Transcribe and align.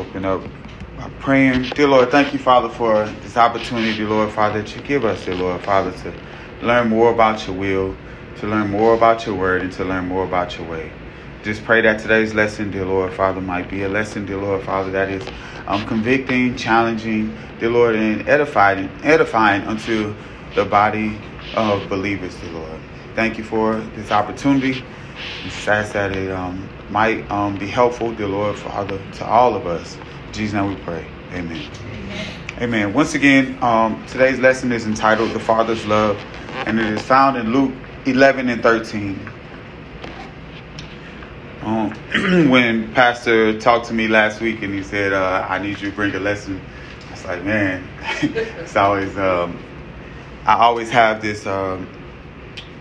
open 0.00 0.24
up 0.24 0.40
by 0.96 1.10
praying. 1.18 1.62
Dear 1.74 1.88
Lord, 1.88 2.10
thank 2.10 2.32
you, 2.32 2.38
Father, 2.38 2.70
for 2.70 3.04
this 3.20 3.36
opportunity, 3.36 3.94
dear 3.94 4.08
Lord, 4.08 4.32
Father, 4.32 4.62
that 4.62 4.74
you 4.74 4.80
give 4.80 5.04
us, 5.04 5.26
dear 5.26 5.34
Lord, 5.34 5.60
Father, 5.62 5.92
to 5.92 6.14
learn 6.62 6.88
more 6.88 7.12
about 7.12 7.46
your 7.46 7.54
will, 7.54 7.94
to 8.38 8.46
learn 8.46 8.70
more 8.70 8.94
about 8.94 9.26
your 9.26 9.34
word, 9.34 9.60
and 9.60 9.70
to 9.74 9.84
learn 9.84 10.08
more 10.08 10.24
about 10.24 10.56
your 10.56 10.66
way. 10.66 10.90
Just 11.42 11.64
pray 11.64 11.82
that 11.82 12.00
today's 12.00 12.32
lesson, 12.32 12.70
dear 12.70 12.86
Lord, 12.86 13.12
Father, 13.12 13.42
might 13.42 13.68
be 13.68 13.82
a 13.82 13.90
lesson, 13.90 14.24
dear 14.24 14.38
Lord, 14.38 14.64
Father, 14.64 14.90
that 14.90 15.10
is 15.10 15.22
um, 15.66 15.86
convicting, 15.86 16.56
challenging, 16.56 17.36
dear 17.58 17.70
Lord, 17.70 17.94
and 17.94 18.26
edifying, 18.26 18.88
edifying 19.04 19.62
unto 19.64 20.14
the 20.54 20.64
body 20.64 21.18
of 21.54 21.86
believers, 21.90 22.34
dear 22.36 22.52
Lord. 22.52 22.80
Thank 23.14 23.36
you 23.36 23.44
for 23.44 23.76
this 23.96 24.10
opportunity. 24.10 24.82
Just 25.42 25.68
ask 25.68 25.92
that 25.92 26.16
it 26.16 26.30
um, 26.30 26.66
might 26.90 27.30
um, 27.30 27.56
be 27.56 27.66
helpful, 27.66 28.12
dear 28.12 28.26
Lord, 28.26 28.56
Father, 28.56 29.00
to 29.14 29.24
all 29.24 29.54
of 29.54 29.66
us. 29.66 29.96
In 30.26 30.32
Jesus' 30.32 30.54
name 30.54 30.68
we 30.68 30.76
pray. 30.82 31.06
Amen. 31.32 31.70
Amen. 31.84 32.26
Amen. 32.60 32.92
Once 32.92 33.14
again, 33.14 33.56
um, 33.62 34.04
today's 34.06 34.38
lesson 34.40 34.72
is 34.72 34.86
entitled 34.86 35.30
The 35.30 35.40
Father's 35.40 35.86
Love, 35.86 36.20
and 36.66 36.80
it 36.80 36.86
is 36.86 37.00
found 37.02 37.36
in 37.36 37.52
Luke 37.52 37.72
11 38.06 38.48
and 38.48 38.62
13. 38.62 39.30
Um, 41.62 41.90
when 42.50 42.92
Pastor 42.92 43.58
talked 43.60 43.86
to 43.86 43.94
me 43.94 44.08
last 44.08 44.40
week 44.40 44.62
and 44.62 44.74
he 44.74 44.82
said, 44.82 45.12
uh, 45.12 45.46
I 45.48 45.58
need 45.58 45.80
you 45.80 45.90
to 45.90 45.96
bring 45.96 46.14
a 46.14 46.20
lesson, 46.20 46.60
I 47.08 47.10
was 47.12 47.24
like, 47.24 47.44
man, 47.44 47.86
it's 48.22 48.74
always, 48.74 49.16
um, 49.16 49.62
I 50.44 50.54
always 50.54 50.90
have 50.90 51.22
this, 51.22 51.46
um, 51.46 51.88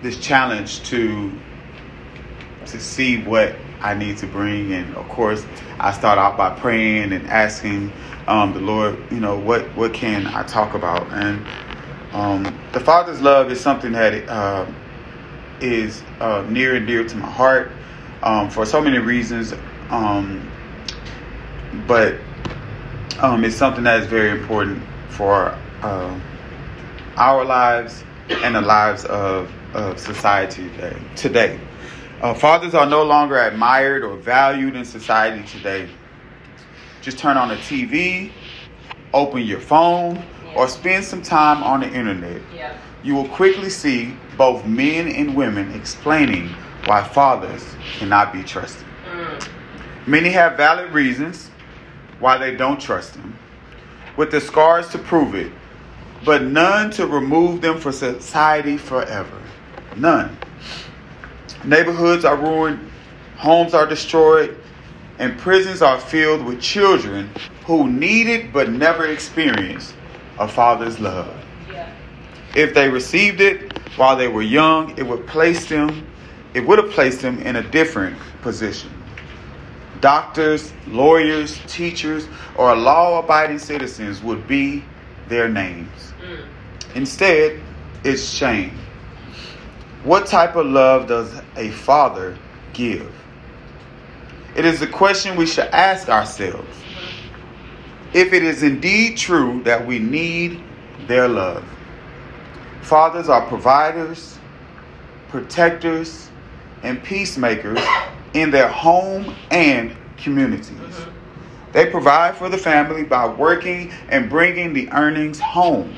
this 0.02 0.18
challenge 0.20 0.84
to, 0.90 1.32
to 2.66 2.80
see 2.80 3.22
what 3.22 3.56
I 3.82 3.94
need 3.94 4.18
to 4.20 4.28
bring. 4.28 4.74
And 4.74 4.96
of 4.96 5.08
course, 5.10 5.46
I 5.80 5.92
start 5.92 6.18
out 6.18 6.38
by 6.38 6.58
praying 6.60 7.14
and 7.14 7.28
asking 7.28 7.92
um, 8.28 8.54
the 8.54 8.60
Lord, 8.60 8.98
you 9.12 9.20
know, 9.20 9.38
what, 9.38 9.66
what 9.76 9.94
can 9.94 10.28
I 10.28 10.44
talk 10.44 10.74
about? 10.74 11.08
And 11.12 11.46
um, 12.14 12.60
the 12.74 12.80
Father's 12.80 13.22
love 13.22 13.52
is 13.52 13.60
something 13.60 13.92
that 13.94 14.28
uh, 14.28 14.66
is 15.62 16.02
uh, 16.20 16.46
near 16.50 16.76
and 16.76 16.88
dear 16.88 17.04
to 17.04 17.16
my 17.18 17.30
heart 17.30 17.72
um, 18.24 18.50
for 18.50 18.66
so 18.66 18.82
many 18.82 18.98
reasons. 18.98 19.54
Um, 19.90 20.50
but 21.88 22.16
um, 23.20 23.44
it's 23.44 23.56
something 23.56 23.84
that 23.84 24.02
is 24.02 24.08
very 24.08 24.32
important 24.32 24.82
for 25.10 25.58
uh, 25.82 26.20
our 27.16 27.46
lives 27.46 28.04
and 28.30 28.56
the 28.56 28.62
lives 28.62 29.06
of, 29.06 29.52
of 29.74 30.00
society 30.00 30.70
today. 30.70 30.98
today. 31.16 31.60
Uh, 32.22 32.34
fathers 32.34 32.76
are 32.76 32.86
no 32.86 33.04
longer 33.04 33.38
admired 33.38 34.04
or 34.04 34.18
valued 34.18 34.76
in 34.76 34.84
society 34.84 35.42
today. 35.48 35.88
Just 37.02 37.18
turn 37.18 37.38
on 37.38 37.48
the 37.48 37.56
TV, 37.56 38.32
open 39.14 39.42
your 39.42 39.62
phone, 39.62 40.16
yeah. 40.16 40.54
or 40.56 40.68
spend 40.68 41.06
some 41.06 41.22
time 41.22 41.64
on 41.64 41.80
the 41.80 41.88
internet. 41.88 42.42
Yeah. 42.54 42.76
You 43.04 43.16
will 43.16 43.28
quickly 43.30 43.70
see 43.70 44.18
both 44.38 44.66
men 44.66 45.08
and 45.08 45.34
women 45.34 45.74
explaining 45.74 46.50
why 46.86 47.04
fathers 47.04 47.66
cannot 47.98 48.34
be 48.34 48.44
trusted. 48.44 48.86
Mm. 49.06 49.48
Many 50.06 50.30
have 50.30 50.58
valid 50.58 50.92
reasons 50.92 51.50
why 52.20 52.38
they 52.38 52.54
don't 52.54 52.82
trust 52.82 53.14
them, 53.14 53.38
with 54.18 54.30
the 54.30 54.42
scars 54.42 54.90
to 54.90 54.98
prove 54.98 55.36
it, 55.36 55.54
but 56.26 56.42
none 56.44 56.92
to 56.92 57.08
remove 57.08 57.62
them 57.62 57.80
from 57.80 57.94
society 57.94 58.76
forever. 58.76 59.42
None. 59.96 60.38
Neighborhoods 61.64 62.26
are 62.26 62.36
ruined, 62.36 62.92
homes 63.38 63.74
are 63.74 63.86
destroyed, 63.86 64.58
and 65.18 65.38
prisons 65.38 65.82
are 65.82 66.00
filled 66.00 66.46
with 66.46 66.62
children 66.62 67.30
who 67.66 67.90
needed 67.92 68.54
but 68.54 68.70
never 68.70 69.08
experienced 69.08 69.94
a 70.40 70.48
father's 70.48 71.00
love. 71.00 71.36
Yeah. 71.72 71.92
If 72.56 72.74
they 72.74 72.90
received 72.90 73.42
it 73.42 73.78
while 73.98 74.16
they 74.16 74.28
were 74.28 74.42
young, 74.42 74.98
it 74.98 75.04
would 75.04 75.28
place 75.28 75.68
them 75.68 76.06
it 76.54 76.66
would 76.66 76.80
have 76.80 76.90
placed 76.92 77.22
them 77.22 77.40
in 77.40 77.58
a 77.58 77.64
different 77.64 78.18
position. 78.42 78.92
Doctors, 80.02 80.74
lawyers, 80.88 81.60
teachers, 81.68 82.28
or 82.56 82.76
law 82.76 83.20
abiding 83.20 83.60
citizens 83.60 84.22
would 84.24 84.48
be 84.48 84.84
their 85.28 85.48
names. 85.48 86.14
Mm. 86.22 86.46
Instead, 86.96 87.60
it's 88.04 88.28
shame. 88.28 88.78
What 90.04 90.28
type 90.28 90.56
of 90.56 90.66
love 90.66 91.08
does 91.08 91.34
a 91.58 91.72
father 91.72 92.38
give? 92.72 93.14
It 94.56 94.64
is 94.64 94.82
a 94.82 94.88
question 94.88 95.36
we 95.36 95.46
should 95.46 95.66
ask 95.66 96.08
ourselves. 96.08 96.78
If 98.14 98.32
it 98.32 98.44
is 98.44 98.64
indeed 98.64 99.18
true 99.18 99.62
that 99.64 99.86
we 99.86 100.00
need 100.00 100.64
their 101.08 101.28
love, 101.28 101.66
fathers 102.82 103.28
are 103.28 103.46
providers, 103.48 104.40
protectors, 105.28 106.30
and 106.82 107.04
peacemakers 107.04 107.80
in 108.34 108.52
their 108.52 108.70
home 108.70 109.36
and 109.52 109.96
communities. 110.18 110.78
They 111.74 111.88
provide 111.92 112.36
for 112.36 112.48
the 112.48 112.58
family 112.58 113.04
by 113.04 113.28
working 113.28 113.92
and 114.08 114.30
bringing 114.30 114.74
the 114.74 114.90
earnings 114.92 115.40
home. 115.40 115.94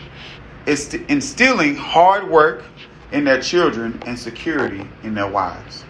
It's 0.65 0.93
instilling 0.93 1.75
hard 1.75 2.29
work 2.29 2.63
in 3.11 3.23
their 3.23 3.41
children 3.41 4.01
and 4.05 4.17
security 4.17 4.87
in 5.03 5.13
their 5.13 5.27
wives, 5.27 5.83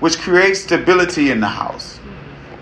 which 0.00 0.18
creates 0.18 0.60
stability 0.60 1.30
in 1.30 1.40
the 1.40 1.48
house. 1.48 2.00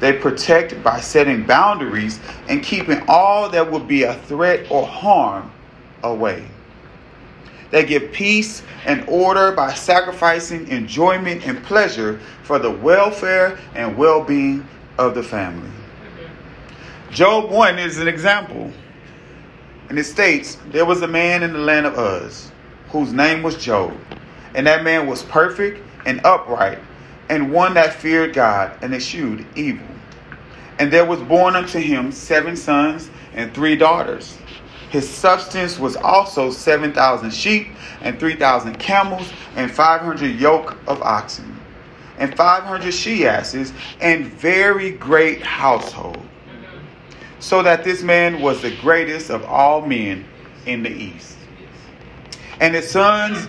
They 0.01 0.15
protect 0.15 0.83
by 0.83 1.01
setting 1.01 1.45
boundaries 1.45 2.19
and 2.49 2.63
keeping 2.63 3.03
all 3.07 3.49
that 3.51 3.71
would 3.71 3.87
be 3.87 4.05
a 4.05 4.15
threat 4.15 4.71
or 4.71 4.87
harm 4.87 5.53
away. 6.03 6.47
They 7.71 7.85
give 7.85 8.11
peace 8.11 8.63
and 8.87 9.05
order 9.07 9.53
by 9.53 9.75
sacrificing 9.75 10.67
enjoyment 10.69 11.47
and 11.47 11.63
pleasure 11.63 12.19
for 12.43 12.59
the 12.59 12.71
welfare 12.71 13.59
and 13.75 13.97
well 13.97 14.25
being 14.25 14.67
of 14.99 15.15
the 15.15 15.23
family. 15.23 15.71
Job 17.11 17.51
1 17.51 17.79
is 17.79 17.99
an 17.99 18.09
example. 18.09 18.73
And 19.89 19.99
it 19.99 20.05
states 20.05 20.57
there 20.71 20.85
was 20.85 21.03
a 21.03 21.09
man 21.09 21.43
in 21.43 21.53
the 21.53 21.59
land 21.59 21.85
of 21.85 21.99
Uz 21.99 22.51
whose 22.91 23.13
name 23.13 23.43
was 23.43 23.57
Job. 23.57 23.97
And 24.55 24.67
that 24.67 24.85
man 24.85 25.07
was 25.07 25.23
perfect 25.23 25.81
and 26.07 26.21
upright, 26.25 26.79
and 27.29 27.53
one 27.53 27.75
that 27.75 27.95
feared 27.95 28.35
God 28.35 28.77
and 28.83 28.95
eschewed 28.95 29.47
evil. 29.55 29.87
And 30.79 30.93
there 30.93 31.05
was 31.05 31.21
born 31.21 31.57
unto 31.57 31.79
him 31.79 32.11
seven 32.11 32.57
sons 32.57 33.11
and 33.35 33.55
three 33.55 33.77
daughters. 33.77 34.37
His 34.91 35.09
substance 35.09 35.79
was 35.79 35.95
also 35.97 36.51
7,000 36.51 37.33
sheep 37.33 37.69
and 38.01 38.19
3,000 38.19 38.79
camels 38.79 39.31
and 39.55 39.71
500 39.71 40.41
yoke 40.41 40.77
of 40.87 41.01
oxen 41.03 41.61
and 42.21 42.37
500 42.37 42.93
she 42.93 43.27
asses 43.27 43.73
and 44.01 44.27
very 44.27 44.93
great 44.93 45.43
household. 45.43 46.21
So 47.41 47.63
that 47.63 47.83
this 47.83 48.03
man 48.03 48.43
was 48.43 48.61
the 48.61 48.77
greatest 48.77 49.31
of 49.31 49.43
all 49.45 49.81
men 49.81 50.27
in 50.67 50.83
the 50.83 50.91
east. 50.91 51.39
And 52.61 52.75
his 52.75 52.91
sons 52.91 53.49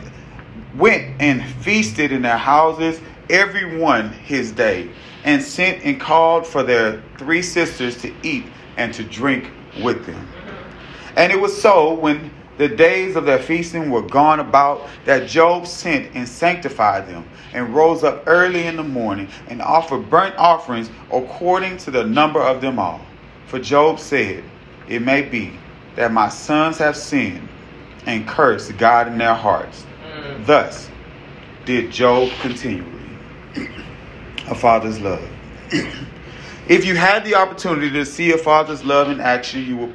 went 0.75 1.21
and 1.21 1.43
feasted 1.57 2.13
in 2.13 2.21
their 2.21 2.37
houses, 2.37 2.99
every 3.29 3.77
one 3.77 4.09
his 4.09 4.51
day, 4.51 4.89
and 5.25 5.43
sent 5.43 5.83
and 5.83 5.99
called 5.99 6.47
for 6.47 6.63
their 6.63 7.03
three 7.17 7.41
sisters 7.41 8.01
to 8.01 8.13
eat 8.23 8.45
and 8.77 8.93
to 8.93 9.03
drink 9.03 9.51
with 9.83 10.05
them. 10.05 10.27
And 11.17 11.31
it 11.31 11.39
was 11.39 11.61
so 11.61 11.93
when 11.93 12.31
the 12.57 12.69
days 12.69 13.15
of 13.15 13.25
their 13.25 13.39
feasting 13.39 13.89
were 13.89 14.01
gone 14.01 14.39
about 14.39 14.87
that 15.05 15.27
Job 15.27 15.67
sent 15.67 16.15
and 16.15 16.27
sanctified 16.27 17.07
them 17.07 17.27
and 17.53 17.75
rose 17.75 18.03
up 18.03 18.23
early 18.27 18.67
in 18.67 18.77
the 18.77 18.83
morning 18.83 19.27
and 19.47 19.61
offered 19.61 20.09
burnt 20.09 20.35
offerings 20.37 20.89
according 21.11 21.77
to 21.77 21.91
the 21.91 22.03
number 22.03 22.41
of 22.41 22.61
them 22.61 22.79
all. 22.79 23.01
For 23.47 23.59
Job 23.59 23.99
said, 23.99 24.43
It 24.87 25.01
may 25.01 25.21
be 25.23 25.57
that 25.95 26.13
my 26.13 26.29
sons 26.29 26.77
have 26.77 26.95
sinned 26.95 27.49
and 28.05 28.27
cursed 28.27 28.77
God 28.77 29.07
in 29.07 29.17
their 29.17 29.33
hearts. 29.33 29.85
Mm. 30.13 30.45
Thus 30.45 30.89
did 31.65 31.91
Job 31.91 32.29
continually. 32.41 32.87
a 34.47 34.55
father's 34.55 34.99
love. 34.99 35.23
if 36.67 36.85
you 36.85 36.95
had 36.95 37.23
the 37.23 37.35
opportunity 37.35 37.89
to 37.91 38.05
see 38.05 38.31
a 38.31 38.37
father's 38.37 38.83
love 38.83 39.09
in 39.09 39.19
action, 39.19 39.65
you 39.65 39.77
will 39.77 39.93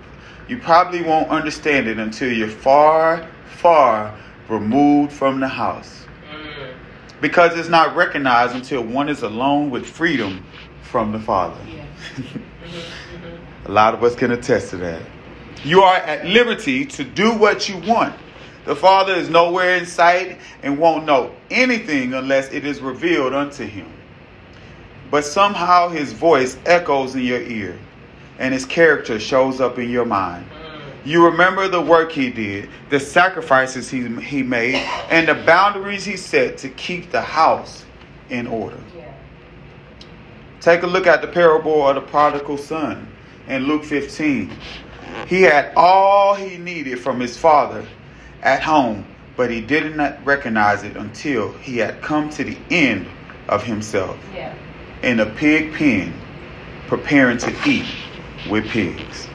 you 0.49 0.59
probably 0.59 1.03
won't 1.03 1.29
understand 1.29 1.89
it 1.89 1.99
until 1.99 2.33
you're 2.33 2.49
far, 2.49 3.29
far 3.57 4.17
removed 4.49 5.13
from 5.13 5.41
the 5.41 5.49
house. 5.49 6.07
Mm. 6.31 6.73
Because 7.21 7.59
it's 7.59 7.69
not 7.69 7.97
recognized 7.97 8.55
until 8.55 8.83
one 8.83 9.09
is 9.09 9.23
alone 9.23 9.71
with 9.71 9.85
freedom 9.85 10.45
from 10.83 11.11
the 11.11 11.19
Father. 11.19 11.59
Yeah. 11.69 11.85
A 13.65 13.73
lot 13.73 13.95
of 13.95 14.05
us 14.05 14.15
can 14.15 14.31
attest 14.31 14.71
to 14.71 14.77
that. 14.77 15.03
You 15.67 15.83
are 15.83 15.97
at 15.97 16.25
liberty 16.25 16.85
to 16.87 17.03
do 17.03 17.33
what 17.33 17.69
you 17.69 17.77
want. 17.79 18.15
The 18.67 18.77
Father 18.77 19.15
is 19.15 19.29
nowhere 19.29 19.75
in 19.75 19.85
sight 19.85 20.39
and 20.63 20.79
won't 20.79 21.07
know 21.07 21.35
anything 21.51 22.15
unless 22.15 22.53
it 22.53 22.65
is 22.65 22.81
revealed 22.81 23.35
unto 23.35 23.65
him. 23.67 23.93
But 25.11 25.25
somehow 25.25 25.89
his 25.89 26.13
voice 26.13 26.57
echoes 26.67 27.17
in 27.17 27.23
your 27.23 27.41
ear 27.41 27.77
and 28.39 28.55
his 28.55 28.65
character 28.65 29.19
shows 29.19 29.61
up 29.61 29.77
in 29.81 29.91
your 29.91 30.05
mind. 30.05 30.47
You 31.05 31.25
remember 31.25 31.67
the 31.67 31.81
work 31.81 32.13
he 32.13 32.31
did, 32.31 32.71
the 32.91 33.01
sacrifices 33.01 33.91
he, 33.91 34.07
he 34.21 34.45
made, 34.45 34.77
and 35.11 35.27
the 35.27 35.35
boundaries 35.35 36.05
he 36.05 36.17
set 36.17 36.59
to 36.59 36.69
keep 36.69 37.11
the 37.11 37.23
house 37.23 37.85
in 38.31 38.47
order. 38.47 38.79
Take 40.61 40.85
a 40.85 40.87
look 40.87 41.09
at 41.09 41.23
the 41.23 41.29
parable 41.29 41.89
of 41.89 41.97
the 41.97 42.03
prodigal 42.03 42.57
son 42.57 43.09
in 43.49 43.67
Luke 43.67 43.85
15. 43.85 44.53
He 45.27 45.43
had 45.43 45.73
all 45.77 46.35
he 46.35 46.59
needed 46.59 47.01
from 47.01 47.21
his 47.21 47.37
father 47.37 47.87
at 48.43 48.63
home, 48.63 49.05
but 49.37 49.51
he 49.51 49.61
did 49.61 49.97
not 49.97 50.25
recognize 50.25 50.83
it 50.83 50.97
until 50.97 51.53
he 51.59 51.79
had 51.79 52.01
come 52.03 52.31
to 52.31 52.45
the 52.45 52.57
end 52.71 53.07
of 53.49 53.63
himself 53.65 54.19
yeah. 54.35 54.55
in 55.03 55.21
a 55.21 55.27
pig 55.27 55.75
pen, 55.75 56.15
preparing 56.89 57.39
to 57.39 57.55
eat 57.67 57.87
with 58.51 58.67
pigs. 58.67 59.29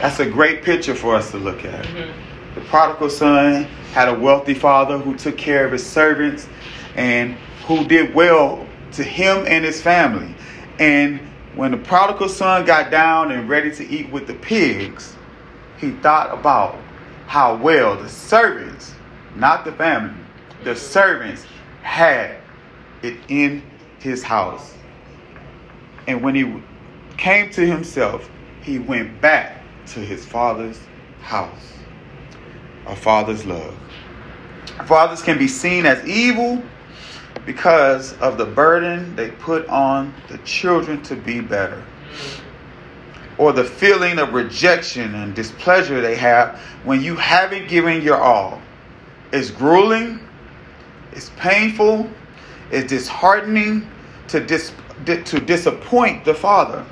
That's 0.00 0.20
a 0.20 0.26
great 0.26 0.62
picture 0.62 0.94
for 0.94 1.14
us 1.14 1.30
to 1.32 1.38
look 1.38 1.64
at. 1.64 1.84
Mm-hmm. 1.84 2.54
The 2.54 2.60
prodigal 2.62 3.10
son 3.10 3.64
had 3.92 4.08
a 4.08 4.14
wealthy 4.14 4.54
father 4.54 4.98
who 4.98 5.16
took 5.16 5.36
care 5.36 5.66
of 5.66 5.72
his 5.72 5.84
servants 5.84 6.48
and 6.94 7.36
who 7.66 7.84
did 7.84 8.14
well 8.14 8.66
to 8.92 9.02
him 9.02 9.44
and 9.46 9.64
his 9.64 9.82
family. 9.82 10.34
And 10.78 11.20
when 11.54 11.70
the 11.70 11.76
prodigal 11.78 12.28
son 12.28 12.64
got 12.64 12.90
down 12.90 13.32
and 13.32 13.48
ready 13.48 13.74
to 13.74 13.86
eat 13.88 14.10
with 14.10 14.26
the 14.26 14.34
pigs, 14.34 15.16
he 15.78 15.90
thought 15.90 16.32
about 16.32 16.76
how 17.26 17.56
well 17.56 17.96
the 17.96 18.08
servants, 18.08 18.94
not 19.36 19.64
the 19.64 19.72
family, 19.72 20.14
the 20.64 20.74
servants 20.74 21.44
had 21.82 22.36
it 23.02 23.16
in 23.28 23.62
his 23.98 24.22
house. 24.22 24.74
And 26.06 26.22
when 26.22 26.34
he 26.34 26.62
came 27.16 27.50
to 27.50 27.66
himself, 27.66 28.30
he 28.62 28.78
went 28.78 29.20
back 29.20 29.62
to 29.88 30.00
his 30.00 30.24
father's 30.24 30.80
house. 31.20 31.74
A 32.86 32.96
father's 32.96 33.44
love. 33.44 33.76
Fathers 34.86 35.22
can 35.22 35.38
be 35.38 35.48
seen 35.48 35.84
as 35.86 36.06
evil 36.06 36.62
because 37.48 38.12
of 38.18 38.36
the 38.36 38.44
burden 38.44 39.16
they 39.16 39.30
put 39.30 39.66
on 39.68 40.12
the 40.28 40.36
children 40.44 41.02
to 41.02 41.16
be 41.16 41.40
better. 41.40 41.82
Or 43.38 43.54
the 43.54 43.64
feeling 43.64 44.18
of 44.18 44.34
rejection 44.34 45.14
and 45.14 45.34
displeasure 45.34 46.02
they 46.02 46.16
have 46.16 46.60
when 46.84 47.00
you 47.00 47.16
haven't 47.16 47.66
given 47.66 48.02
your 48.02 48.18
all. 48.18 48.60
It's 49.32 49.50
grueling, 49.50 50.20
it's 51.12 51.30
painful, 51.38 52.10
it's 52.70 52.90
disheartening 52.90 53.88
to, 54.26 54.40
dis- 54.44 54.74
to 55.06 55.40
disappoint 55.40 56.26
the 56.26 56.34
Father 56.34 56.84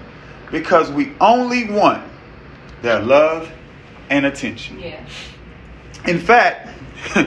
because 0.51 0.91
we 0.91 1.13
only 1.21 1.71
want 1.71 2.03
their 2.81 3.03
love 3.03 3.53
and 4.09 4.25
attention. 4.25 4.81
Yeah. 4.81 5.05
In 6.07 6.19
fact, 6.19 6.71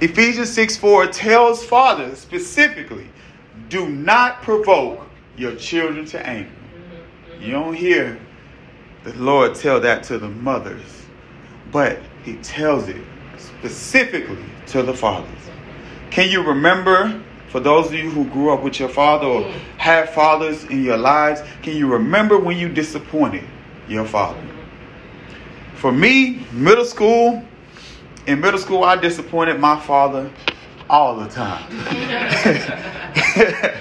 Ephesians 0.00 0.52
6 0.52 0.76
4 0.76 1.06
tells 1.08 1.64
fathers 1.64 2.18
specifically 2.18 3.08
do 3.68 3.88
not 3.88 4.42
provoke 4.42 5.06
your 5.36 5.54
children 5.56 6.04
to 6.06 6.26
anger. 6.26 6.50
You 7.40 7.52
don't 7.52 7.74
hear 7.74 8.18
the 9.04 9.12
Lord 9.14 9.54
tell 9.54 9.80
that 9.80 10.02
to 10.04 10.18
the 10.18 10.28
mothers, 10.28 11.06
but 11.70 11.98
He 12.24 12.34
tells 12.36 12.88
it 12.88 13.02
specifically 13.38 14.44
to 14.68 14.82
the 14.82 14.94
fathers. 14.94 15.30
Can 16.10 16.30
you 16.30 16.42
remember, 16.42 17.22
for 17.48 17.60
those 17.60 17.86
of 17.86 17.94
you 17.94 18.10
who 18.10 18.24
grew 18.26 18.52
up 18.52 18.62
with 18.62 18.80
your 18.80 18.88
father 18.88 19.26
or 19.26 19.42
had 19.76 20.08
fathers 20.10 20.64
in 20.64 20.82
your 20.82 20.96
lives, 20.96 21.42
can 21.62 21.76
you 21.76 21.86
remember 21.86 22.38
when 22.38 22.56
you 22.56 22.68
disappointed 22.68 23.44
your 23.88 24.04
father? 24.04 24.42
For 25.76 25.92
me, 25.92 26.46
middle 26.52 26.84
school, 26.84 27.44
in 28.26 28.40
middle 28.40 28.58
school, 28.58 28.84
I 28.84 28.96
disappointed 28.96 29.60
my 29.60 29.78
father 29.80 30.30
all 30.88 31.16
the 31.16 31.28
time. 31.28 31.64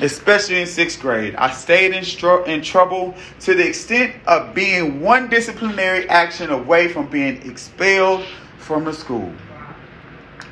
Especially 0.00 0.60
in 0.60 0.66
sixth 0.66 1.00
grade. 1.00 1.34
I 1.36 1.52
stayed 1.52 1.92
in, 1.94 2.04
in 2.50 2.62
trouble 2.62 3.14
to 3.40 3.54
the 3.54 3.68
extent 3.68 4.16
of 4.26 4.54
being 4.54 5.00
one 5.00 5.28
disciplinary 5.28 6.08
action 6.08 6.50
away 6.50 6.88
from 6.88 7.06
being 7.06 7.48
expelled 7.48 8.24
from 8.58 8.84
the 8.84 8.92
school. 8.92 9.32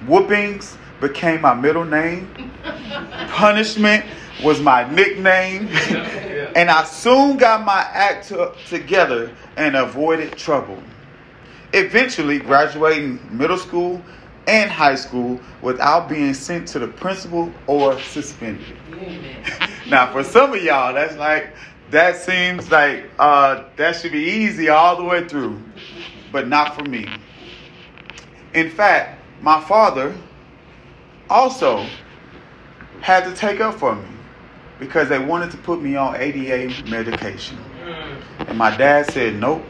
Whoopings 0.07 0.77
became 1.01 1.41
my 1.41 1.55
middle 1.55 1.85
name. 1.85 2.33
Punishment 3.29 4.05
was 4.45 4.61
my 4.61 4.89
nickname. 4.93 5.69
and 6.55 6.71
I 6.71 6.85
soon 6.85 7.37
got 7.37 7.65
my 7.65 7.81
act 7.81 8.29
to- 8.29 8.55
together 8.69 9.31
and 9.57 9.77
avoided 9.77 10.37
trouble 10.37 10.81
eventually 11.73 12.39
graduating 12.39 13.21
middle 13.31 13.59
school 13.59 14.03
and 14.47 14.71
high 14.71 14.95
school 14.95 15.41
without 15.63 16.09
being 16.09 16.35
sent 16.35 16.67
to 16.69 16.79
the 16.79 16.89
principal 16.89 17.53
or 17.67 17.99
suspended. 18.01 18.77
now, 19.89 20.11
for 20.13 20.25
some 20.25 20.53
of 20.53 20.63
y'all, 20.63 20.93
that's 20.95 21.17
like, 21.17 21.55
that 21.91 22.17
seems 22.17 22.71
like 22.71 23.11
uh, 23.19 23.65
that 23.77 23.97
should 23.97 24.13
be 24.13 24.23
easy 24.23 24.69
all 24.69 24.97
the 24.97 25.05
way 25.05 25.27
through, 25.27 25.61
but 26.33 26.49
not 26.49 26.75
for 26.75 26.85
me. 26.85 27.07
In 28.55 28.71
fact, 28.71 29.21
my 29.41 29.61
father 29.61 30.15
also 31.29 31.87
had 33.01 33.25
to 33.25 33.35
take 33.35 33.61
up 33.61 33.75
for 33.75 33.95
me 33.95 34.09
because 34.79 35.09
they 35.09 35.19
wanted 35.19 35.51
to 35.51 35.57
put 35.59 35.81
me 35.81 35.97
on 35.97 36.17
ADA 36.17 36.89
medication. 36.89 37.59
And 38.39 38.59
my 38.59 38.77
dad 38.77 39.11
said, 39.11 39.35
nope, 39.35 39.63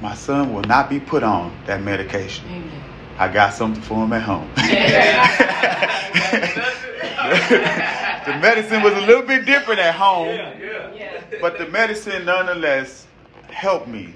my 0.00 0.14
son 0.14 0.52
will 0.52 0.62
not 0.62 0.88
be 0.88 1.00
put 1.00 1.22
on 1.22 1.56
that 1.66 1.82
medication. 1.82 2.46
Amen. 2.48 2.82
I 3.18 3.32
got 3.32 3.52
something 3.52 3.82
for 3.82 4.04
him 4.04 4.12
at 4.12 4.22
home. 4.22 4.48
the 8.28 8.38
medicine 8.40 8.82
was 8.82 8.94
a 8.94 9.00
little 9.00 9.22
bit 9.22 9.44
different 9.44 9.80
at 9.80 9.94
home, 9.94 10.28
yeah, 10.28 10.94
yeah. 10.94 11.22
but 11.40 11.58
the 11.58 11.66
medicine 11.66 12.24
nonetheless 12.24 13.06
helped 13.48 13.88
me 13.88 14.14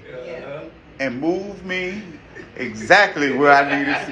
and 0.99 1.19
moved 1.19 1.65
me 1.65 2.01
exactly 2.55 3.35
where 3.35 3.51
I 3.51 3.77
needed 3.77 3.97
to 4.05 4.11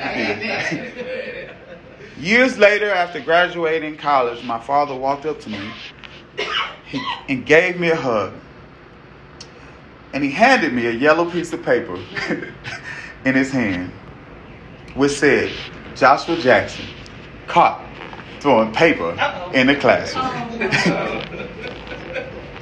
be. 2.18 2.22
Years 2.22 2.58
later, 2.58 2.92
after 2.92 3.20
graduating 3.20 3.98
college, 3.98 4.44
my 4.44 4.60
father 4.60 4.96
walked 4.96 5.26
up 5.26 5.40
to 5.42 5.50
me 5.50 5.72
and 7.30 7.46
gave 7.46 7.80
me 7.80 7.90
a 7.90 7.96
hug 7.96 8.34
and 10.14 10.24
he 10.24 10.32
handed 10.32 10.74
me 10.74 10.88
a 10.88 10.92
yellow 10.92 11.30
piece 11.30 11.54
of 11.54 11.64
paper 11.64 11.96
in 13.26 13.36
his 13.36 13.52
hand, 13.52 13.92
which 14.96 15.14
said, 15.14 15.52
Joshua 15.96 16.38
Jackson, 16.38 16.86
caught 17.48 17.86
throwing 18.40 18.74
paper 18.74 19.16
Uh-oh. 19.20 19.52
in 19.52 19.68
the 19.68 19.76
classroom. 19.76 20.26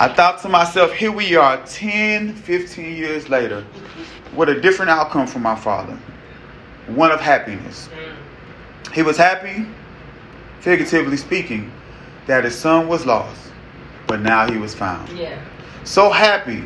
I 0.02 0.08
thought 0.08 0.42
to 0.44 0.50
myself, 0.50 0.94
here 0.94 1.12
we 1.12 1.36
are 1.36 1.64
10, 1.66 2.34
15 2.34 2.96
years 2.96 3.30
later 3.30 3.66
with 4.36 4.50
a 4.50 4.60
different 4.60 4.92
outcome 4.92 5.28
from 5.28 5.42
my 5.42 5.56
father 5.56 5.98
one 6.90 7.12
of 7.12 7.22
happiness. 7.22 7.90
Mm. 7.90 8.94
He 8.94 9.04
was 9.04 9.18
happy, 9.18 9.66
figuratively 10.60 11.18
speaking, 11.18 11.72
that 12.26 12.44
his 12.44 12.58
son 12.58 12.88
was 12.88 13.06
lost, 13.06 13.52
but 14.08 14.22
now 14.22 14.52
he 14.52 14.58
was 14.58 14.74
found. 14.74 15.10
Yeah. 15.10 15.40
So 15.84 16.10
happy 16.10 16.64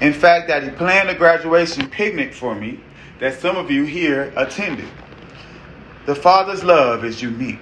in 0.00 0.12
fact, 0.12 0.48
that 0.48 0.62
he 0.62 0.70
planned 0.70 1.08
a 1.10 1.14
graduation 1.14 1.88
picnic 1.88 2.32
for 2.32 2.54
me 2.54 2.80
that 3.18 3.38
some 3.40 3.56
of 3.56 3.70
you 3.70 3.84
here 3.84 4.32
attended. 4.36 4.88
The 6.06 6.14
Father's 6.14 6.64
love 6.64 7.04
is 7.04 7.22
unique. 7.22 7.60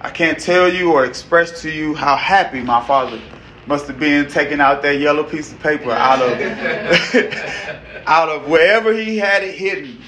I 0.00 0.10
can't 0.10 0.38
tell 0.38 0.72
you 0.72 0.92
or 0.92 1.04
express 1.04 1.62
to 1.62 1.70
you 1.70 1.94
how 1.94 2.16
happy 2.16 2.60
my 2.60 2.84
father 2.84 3.20
must 3.66 3.86
have 3.86 3.98
been 3.98 4.28
taking 4.28 4.60
out 4.60 4.82
that 4.82 4.98
yellow 4.98 5.22
piece 5.22 5.52
of 5.52 5.60
paper 5.60 5.92
out 5.92 6.20
of 6.20 6.38
out 8.06 8.28
of 8.28 8.48
wherever 8.48 8.92
he 8.92 9.16
had 9.16 9.44
it 9.44 9.54
hidden. 9.54 9.98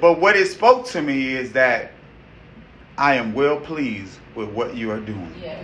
But 0.00 0.20
what 0.20 0.36
it 0.36 0.46
spoke 0.48 0.86
to 0.88 1.02
me 1.02 1.34
is 1.34 1.52
that 1.52 1.92
I 2.96 3.14
am 3.14 3.32
well 3.32 3.58
pleased 3.58 4.18
with 4.34 4.50
what 4.50 4.74
you 4.76 4.90
are 4.90 5.00
doing. 5.00 5.34
Yeah. 5.42 5.62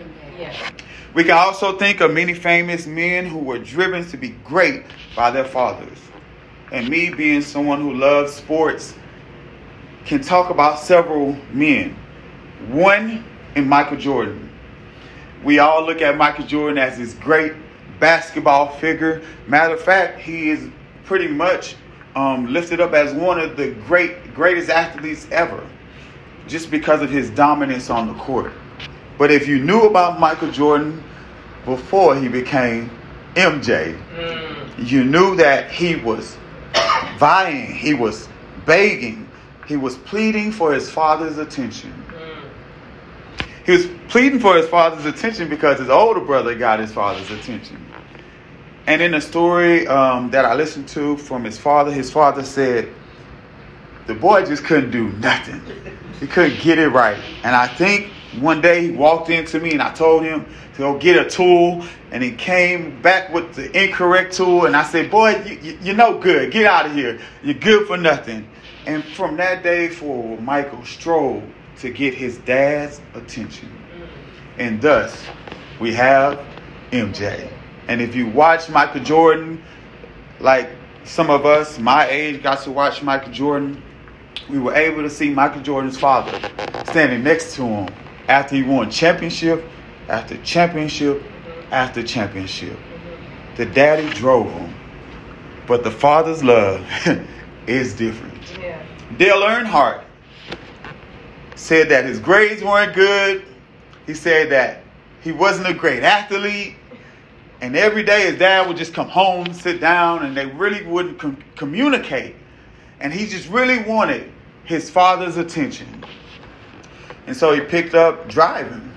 We 1.14 1.22
can 1.22 1.36
also 1.36 1.78
think 1.78 2.00
of 2.00 2.12
many 2.12 2.34
famous 2.34 2.86
men 2.86 3.26
who 3.26 3.38
were 3.38 3.58
driven 3.58 4.04
to 4.08 4.16
be 4.16 4.30
great 4.44 4.82
by 5.14 5.30
their 5.30 5.44
fathers. 5.44 5.98
And 6.72 6.88
me 6.88 7.10
being 7.10 7.40
someone 7.40 7.80
who 7.80 7.94
loves 7.94 8.34
sports 8.34 8.94
can 10.04 10.20
talk 10.22 10.50
about 10.50 10.80
several 10.80 11.36
men. 11.52 11.96
One 12.68 13.24
in 13.54 13.68
Michael 13.68 13.96
Jordan. 13.96 14.50
We 15.44 15.60
all 15.60 15.84
look 15.84 16.00
at 16.00 16.16
Michael 16.16 16.46
Jordan 16.46 16.78
as 16.78 16.98
this 16.98 17.14
great 17.14 17.52
basketball 18.00 18.74
figure. 18.78 19.22
Matter 19.46 19.74
of 19.74 19.80
fact, 19.80 20.20
he 20.20 20.50
is 20.50 20.68
pretty 21.04 21.28
much 21.28 21.76
um, 22.16 22.52
lifted 22.52 22.80
up 22.80 22.92
as 22.92 23.12
one 23.12 23.38
of 23.38 23.56
the 23.56 23.70
great 23.86 24.34
greatest 24.34 24.70
athletes 24.70 25.28
ever, 25.30 25.64
just 26.48 26.70
because 26.70 27.02
of 27.02 27.10
his 27.10 27.30
dominance 27.30 27.88
on 27.90 28.08
the 28.08 28.14
court. 28.14 28.52
But 29.18 29.30
if 29.30 29.47
you 29.47 29.59
knew 29.59 29.83
about 29.83 30.18
Michael 30.18 30.50
Jordan 30.50 31.02
before 31.64 32.16
he 32.16 32.28
became 32.28 32.90
MJ. 33.35 33.99
Mm. 34.16 34.88
You 34.88 35.04
knew 35.04 35.37
that 35.37 35.71
he 35.71 35.97
was 35.97 36.37
vying, 37.18 37.73
he 37.75 37.94
was 37.94 38.28
begging, 38.66 39.28
he 39.66 39.76
was 39.76 39.97
pleading 39.97 40.52
for 40.52 40.73
his 40.73 40.90
father's 40.90 41.38
attention. 41.38 41.92
Mm. 42.09 43.47
He 43.66 43.73
was 43.73 43.87
pleading 44.09 44.40
for 44.40 44.56
his 44.56 44.68
father's 44.68 45.06
attention 45.06 45.49
because 45.49 45.78
his 45.78 45.88
older 45.88 46.21
brother 46.21 46.54
got 46.54 46.80
his 46.80 46.92
father's 46.92 47.30
attention. 47.30 47.85
And 48.87 49.00
in 49.00 49.14
a 49.14 49.21
story 49.21 49.87
um, 49.87 50.30
that 50.30 50.44
I 50.44 50.54
listened 50.54 50.88
to 50.88 51.16
from 51.16 51.44
his 51.44 51.59
father, 51.59 51.90
his 51.90 52.11
father 52.11 52.42
said, 52.42 52.92
the 54.06 54.14
boy 54.14 54.44
just 54.44 54.64
couldn't 54.64 54.90
do 54.90 55.09
nothing. 55.12 55.62
He 56.21 56.26
couldn't 56.26 56.61
get 56.61 56.78
it 56.78 56.88
right. 56.88 57.18
And 57.42 57.56
I 57.56 57.66
think 57.66 58.12
one 58.40 58.60
day 58.60 58.86
he 58.86 58.90
walked 58.90 59.30
into 59.30 59.60
me 59.60 59.72
and 59.72 59.82
I 59.82 59.92
told 59.92 60.24
him 60.24 60.46
to 60.74 60.78
go 60.78 60.98
get 60.98 61.24
a 61.24 61.28
tool. 61.28 61.84
And 62.10 62.22
he 62.22 62.32
came 62.32 63.00
back 63.02 63.32
with 63.32 63.54
the 63.54 63.70
incorrect 63.84 64.34
tool. 64.34 64.66
And 64.66 64.76
I 64.76 64.82
said, 64.82 65.10
Boy, 65.10 65.42
you, 65.44 65.78
you, 65.82 65.92
are 65.92 65.96
no 65.96 66.18
good. 66.18 66.52
Get 66.52 66.66
out 66.66 66.86
of 66.86 66.94
here. 66.94 67.20
You're 67.42 67.54
good 67.54 67.86
for 67.86 67.96
nothing. 67.96 68.48
And 68.86 69.04
from 69.04 69.36
that 69.38 69.62
day 69.62 69.88
forward, 69.88 70.42
Michael 70.42 70.84
strove 70.84 71.42
to 71.78 71.90
get 71.90 72.14
his 72.14 72.38
dad's 72.38 73.00
attention. 73.14 73.70
And 74.58 74.80
thus, 74.80 75.24
we 75.80 75.92
have 75.94 76.44
MJ. 76.90 77.50
And 77.88 78.00
if 78.00 78.14
you 78.14 78.28
watch 78.28 78.68
Michael 78.68 79.02
Jordan, 79.02 79.62
like 80.40 80.70
some 81.04 81.30
of 81.30 81.44
us, 81.46 81.78
my 81.78 82.08
age, 82.08 82.42
got 82.42 82.62
to 82.62 82.70
watch 82.70 83.02
Michael 83.02 83.32
Jordan, 83.32 83.82
we 84.48 84.58
were 84.58 84.74
able 84.74 85.02
to 85.02 85.10
see 85.10 85.30
Michael 85.30 85.62
Jordan's 85.62 85.98
father 85.98 86.38
standing 86.84 87.22
next 87.22 87.54
to 87.56 87.64
him 87.64 87.94
after 88.28 88.57
he 88.57 88.62
won 88.62 88.90
championship 88.90 89.64
after 90.09 90.37
championship 90.38 91.23
after 91.71 92.02
championship. 92.02 92.78
The 93.57 93.66
daddy 93.66 94.09
drove 94.11 94.50
him, 94.50 94.75
but 95.66 95.85
the 95.85 95.90
father's 95.90 96.43
love 96.43 96.85
is 97.66 97.95
different. 97.95 98.35
Yeah. 98.59 98.83
Dale 99.16 99.43
Earnhardt 99.43 100.04
said 101.54 101.88
that 101.88 102.04
his 102.04 102.19
grades 102.19 102.62
weren't 102.62 102.95
good. 102.95 103.45
He 104.07 104.14
said 104.14 104.50
that 104.50 104.83
he 105.23 105.33
wasn't 105.33 105.69
a 105.69 105.75
great 105.75 106.02
athlete. 106.02 106.76
And 107.61 107.76
every 107.76 108.02
day 108.02 108.26
his 108.31 108.38
dad 108.38 108.69
would 108.69 108.76
just 108.76 108.93
come 108.93 109.09
home, 109.09 109.54
sit 109.54 109.81
down, 109.81 110.25
and 110.26 110.37
they 110.37 110.45
really 110.47 110.85
wouldn't 110.85 111.19
com- 111.19 111.43
communicate. 111.57 112.35
And 113.00 113.12
he 113.12 113.26
just 113.26 113.49
really 113.49 113.78
wanted 113.85 114.31
his 114.64 114.90
father's 114.90 115.37
attention. 115.37 116.04
And 117.26 117.37
so 117.37 117.52
he 117.52 117.61
picked 117.61 117.95
up 117.95 118.28
driving, 118.28 118.93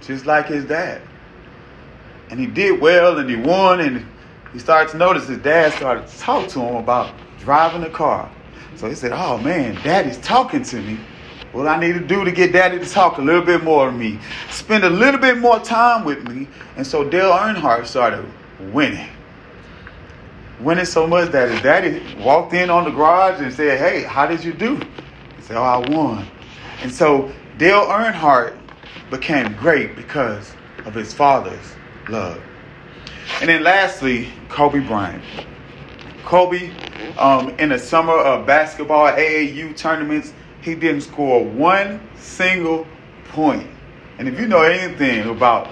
just 0.00 0.26
like 0.26 0.46
his 0.46 0.64
dad. 0.64 1.02
And 2.30 2.38
he 2.38 2.46
did 2.46 2.80
well 2.80 3.18
and 3.18 3.28
he 3.28 3.36
won. 3.36 3.80
And 3.80 4.06
he 4.52 4.58
started 4.58 4.90
to 4.92 4.96
notice 4.96 5.26
his 5.26 5.38
dad 5.38 5.72
started 5.72 6.06
to 6.06 6.18
talk 6.18 6.48
to 6.50 6.60
him 6.60 6.76
about 6.76 7.12
driving 7.38 7.82
the 7.82 7.90
car. 7.90 8.30
So 8.76 8.88
he 8.88 8.94
said, 8.94 9.12
Oh 9.12 9.38
man, 9.38 9.74
daddy's 9.82 10.18
talking 10.18 10.62
to 10.64 10.80
me. 10.80 10.98
What 11.52 11.68
I 11.68 11.78
need 11.78 11.92
to 11.92 12.00
do 12.00 12.24
to 12.24 12.32
get 12.32 12.52
daddy 12.52 12.80
to 12.80 12.84
talk 12.84 13.18
a 13.18 13.22
little 13.22 13.42
bit 13.42 13.62
more 13.62 13.86
to 13.86 13.92
me, 13.92 14.18
spend 14.50 14.82
a 14.82 14.90
little 14.90 15.20
bit 15.20 15.38
more 15.38 15.60
time 15.60 16.04
with 16.04 16.28
me. 16.28 16.48
And 16.76 16.84
so 16.84 17.08
Dale 17.08 17.30
Earnhardt 17.30 17.86
started 17.86 18.24
winning. 18.72 19.08
Winning 20.60 20.84
so 20.84 21.06
much 21.06 21.30
that 21.30 21.50
his 21.50 21.60
daddy 21.60 22.16
walked 22.20 22.54
in 22.54 22.70
on 22.70 22.84
the 22.84 22.90
garage 22.90 23.40
and 23.40 23.52
said, 23.52 23.78
Hey, 23.78 24.02
how 24.02 24.26
did 24.26 24.42
you 24.42 24.52
do? 24.52 24.76
He 24.76 25.42
said, 25.42 25.56
Oh, 25.56 25.62
I 25.62 25.88
won. 25.90 26.26
And 26.82 26.92
so 26.92 27.32
Dale 27.56 27.86
Earnhardt 27.86 28.56
became 29.10 29.54
great 29.54 29.94
because 29.94 30.52
of 30.84 30.92
his 30.92 31.14
father's 31.14 31.74
love. 32.08 32.42
And 33.40 33.48
then 33.48 33.62
lastly, 33.62 34.28
Kobe 34.48 34.80
Bryant. 34.80 35.22
Kobe, 36.24 36.72
um, 37.16 37.50
in 37.60 37.68
the 37.68 37.78
summer 37.78 38.14
of 38.14 38.44
basketball 38.44 39.06
AAU 39.12 39.76
tournaments, 39.76 40.32
he 40.62 40.74
didn't 40.74 41.02
score 41.02 41.44
one 41.44 42.00
single 42.16 42.88
point. 43.28 43.68
And 44.18 44.26
if 44.26 44.40
you 44.40 44.48
know 44.48 44.62
anything 44.62 45.28
about 45.28 45.70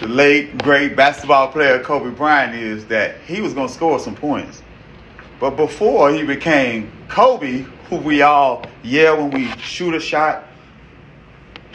the 0.00 0.08
late 0.08 0.58
great 0.58 0.96
basketball 0.96 1.48
player 1.48 1.78
Kobe 1.78 2.10
Bryant 2.10 2.56
is 2.56 2.86
that 2.86 3.20
he 3.20 3.40
was 3.40 3.54
going 3.54 3.68
to 3.68 3.72
score 3.72 4.00
some 4.00 4.16
points. 4.16 4.62
But 5.38 5.50
before 5.50 6.10
he 6.10 6.24
became 6.24 6.90
Kobe, 7.08 7.66
who 7.88 7.96
we 7.96 8.22
all 8.22 8.64
yell 8.82 9.16
when 9.18 9.30
we 9.30 9.48
shoot 9.58 9.94
a 9.94 10.00
shot, 10.00 10.47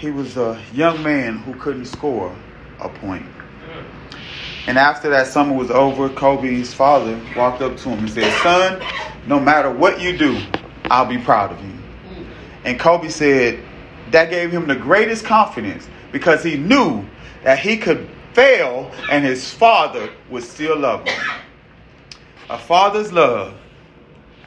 he 0.04 0.12
was 0.12 0.36
a 0.36 0.62
young 0.74 1.02
man 1.02 1.38
who 1.38 1.54
couldn't 1.54 1.86
score 1.86 2.36
a 2.82 2.90
point. 2.90 3.26
And 4.68 4.78
after 4.78 5.10
that 5.10 5.28
summer 5.28 5.54
was 5.54 5.72
over, 5.72 6.10
Kobe's 6.10 6.74
father 6.74 7.18
walked 7.38 7.62
up 7.62 7.78
to 7.78 7.90
him 7.90 8.00
and 8.00 8.10
said, 8.10 8.44
Son, 8.44 8.84
no 9.28 9.40
matter 9.40 9.72
what 9.72 10.02
you 10.02 10.18
do, 10.18 10.42
I'll 10.92 11.06
be 11.06 11.18
proud 11.20 11.54
of 11.54 11.64
you. 11.64 12.26
And 12.66 12.78
Kobe 12.78 13.08
said 13.08 13.64
that 14.12 14.30
gave 14.30 14.52
him 14.52 14.68
the 14.68 14.76
greatest 14.76 15.24
confidence 15.24 15.88
because 16.12 16.44
he 16.44 16.58
knew 16.58 17.06
that 17.46 17.60
he 17.60 17.78
could 17.78 18.10
fail 18.34 18.92
and 19.10 19.24
his 19.24 19.54
father 19.54 20.10
would 20.30 20.44
still 20.44 20.78
love 20.78 21.08
him. 21.08 21.24
A 22.50 22.58
father's 22.58 23.14
love 23.14 23.54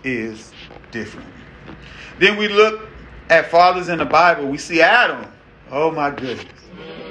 is 0.05 0.53
different. 0.91 1.31
Then 2.19 2.37
we 2.37 2.49
look 2.49 2.91
at 3.31 3.51
fathers 3.51 3.89
in 3.89 3.97
the 3.97 4.05
Bible. 4.05 4.49
We 4.49 4.59
see 4.59 4.83
Adam. 4.83 5.33
Oh 5.71 5.91
my 5.91 6.11
goodness. 6.11 6.47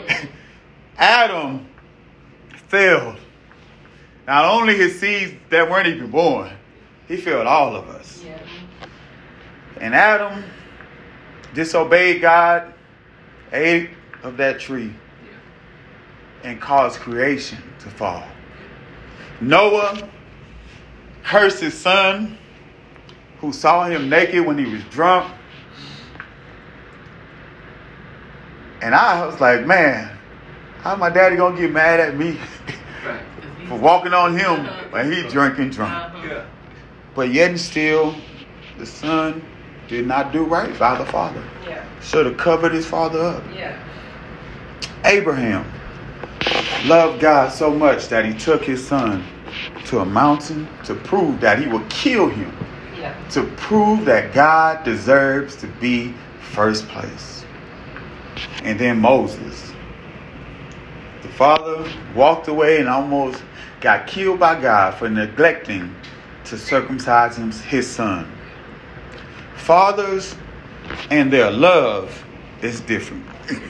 Adam 0.97 1.67
failed. 2.67 3.17
Not 4.27 4.45
only 4.45 4.75
his 4.75 4.99
seeds 4.99 5.33
that 5.49 5.69
weren't 5.69 5.87
even 5.87 6.09
born, 6.09 6.51
he 7.07 7.17
failed 7.17 7.47
all 7.47 7.75
of 7.75 7.89
us. 7.89 8.23
Yeah. 8.23 8.39
And 9.79 9.93
Adam 9.93 10.43
disobeyed 11.53 12.21
God, 12.21 12.73
ate 13.51 13.89
of 14.23 14.37
that 14.37 14.59
tree, 14.59 14.93
and 16.43 16.59
caused 16.59 16.99
creation 16.99 17.59
to 17.79 17.89
fall. 17.89 18.23
Noah 19.41 20.09
cursed 21.23 21.59
his 21.59 21.73
son, 21.73 22.37
who 23.39 23.51
saw 23.51 23.85
him 23.85 24.09
naked 24.09 24.45
when 24.45 24.57
he 24.57 24.65
was 24.65 24.83
drunk. 24.85 25.31
And 28.81 28.93
I 28.93 29.25
was 29.25 29.39
like, 29.39 29.65
man, 29.65 30.17
how 30.81 30.95
my 30.95 31.09
daddy 31.09 31.35
gonna 31.35 31.57
get 31.57 31.71
mad 31.71 31.99
at 31.99 32.15
me 32.17 32.37
for 33.67 33.77
walking 33.77 34.13
on 34.13 34.37
him 34.37 34.65
when 34.91 35.11
he 35.11 35.23
drinking 35.29 35.71
drunk? 35.71 36.13
But 37.15 37.31
yet 37.31 37.51
and 37.51 37.59
still, 37.59 38.15
the 38.77 38.85
son 38.85 39.43
did 39.87 40.05
not 40.05 40.31
do 40.33 40.43
right 40.43 40.77
by 40.77 40.97
the 40.97 41.05
father. 41.05 41.43
Yeah. 41.65 41.85
Should 42.01 42.25
have 42.25 42.37
covered 42.37 42.73
his 42.73 42.85
father 42.85 43.19
up. 43.19 43.43
Yeah. 43.53 43.81
Abraham 45.05 45.65
loved 46.85 47.21
God 47.21 47.51
so 47.51 47.73
much 47.73 48.07
that 48.09 48.25
he 48.25 48.33
took 48.33 48.63
his 48.63 48.85
son 48.85 49.23
to 49.85 49.99
a 49.99 50.05
mountain 50.05 50.67
to 50.83 50.95
prove 50.95 51.39
that 51.41 51.59
he 51.59 51.67
would 51.67 51.87
kill 51.89 52.27
him. 52.27 52.55
Yeah. 52.97 53.15
To 53.29 53.43
prove 53.57 54.05
that 54.05 54.33
God 54.33 54.83
deserves 54.83 55.55
to 55.57 55.67
be 55.67 56.13
first 56.51 56.87
place. 56.87 57.34
And 58.65 58.77
then 58.79 58.99
Moses. 58.99 59.71
The 61.21 61.29
father 61.29 61.89
walked 62.13 62.47
away 62.47 62.79
and 62.79 62.89
almost 62.89 63.43
got 63.79 64.07
killed 64.07 64.39
by 64.39 64.59
God 64.59 64.95
for 64.95 65.09
neglecting 65.09 65.95
to 66.45 66.57
circumcise 66.57 67.37
his 67.61 67.89
son 67.89 68.31
fathers 69.65 70.35
and 71.09 71.33
their 71.33 71.49
love 71.49 72.23
is 72.61 72.81
different. 72.81 73.25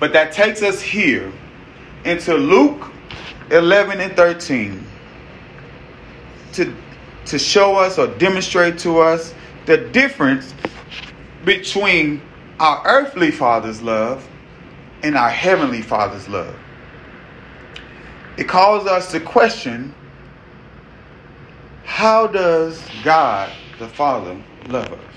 but 0.00 0.12
that 0.12 0.32
takes 0.32 0.62
us 0.62 0.82
here 0.82 1.32
into 2.04 2.34
Luke 2.34 2.92
11 3.50 4.02
and 4.02 4.14
13 4.14 4.86
to, 6.52 6.74
to 7.24 7.38
show 7.38 7.74
us 7.76 7.98
or 7.98 8.06
demonstrate 8.06 8.78
to 8.80 8.98
us 8.98 9.34
the 9.64 9.78
difference 9.78 10.52
between 11.46 12.20
our 12.60 12.82
earthly 12.86 13.30
father's 13.30 13.82
love 13.82 14.26
and 15.02 15.16
our 15.16 15.30
heavenly 15.30 15.82
father's 15.82 16.28
love. 16.28 16.56
It 18.36 18.48
calls 18.48 18.86
us 18.86 19.10
to 19.12 19.20
question 19.20 19.94
how 21.84 22.26
does 22.26 22.82
God 23.04 23.52
the 23.78 23.86
Father 23.86 24.36
love 24.66 24.90
us? 24.90 25.14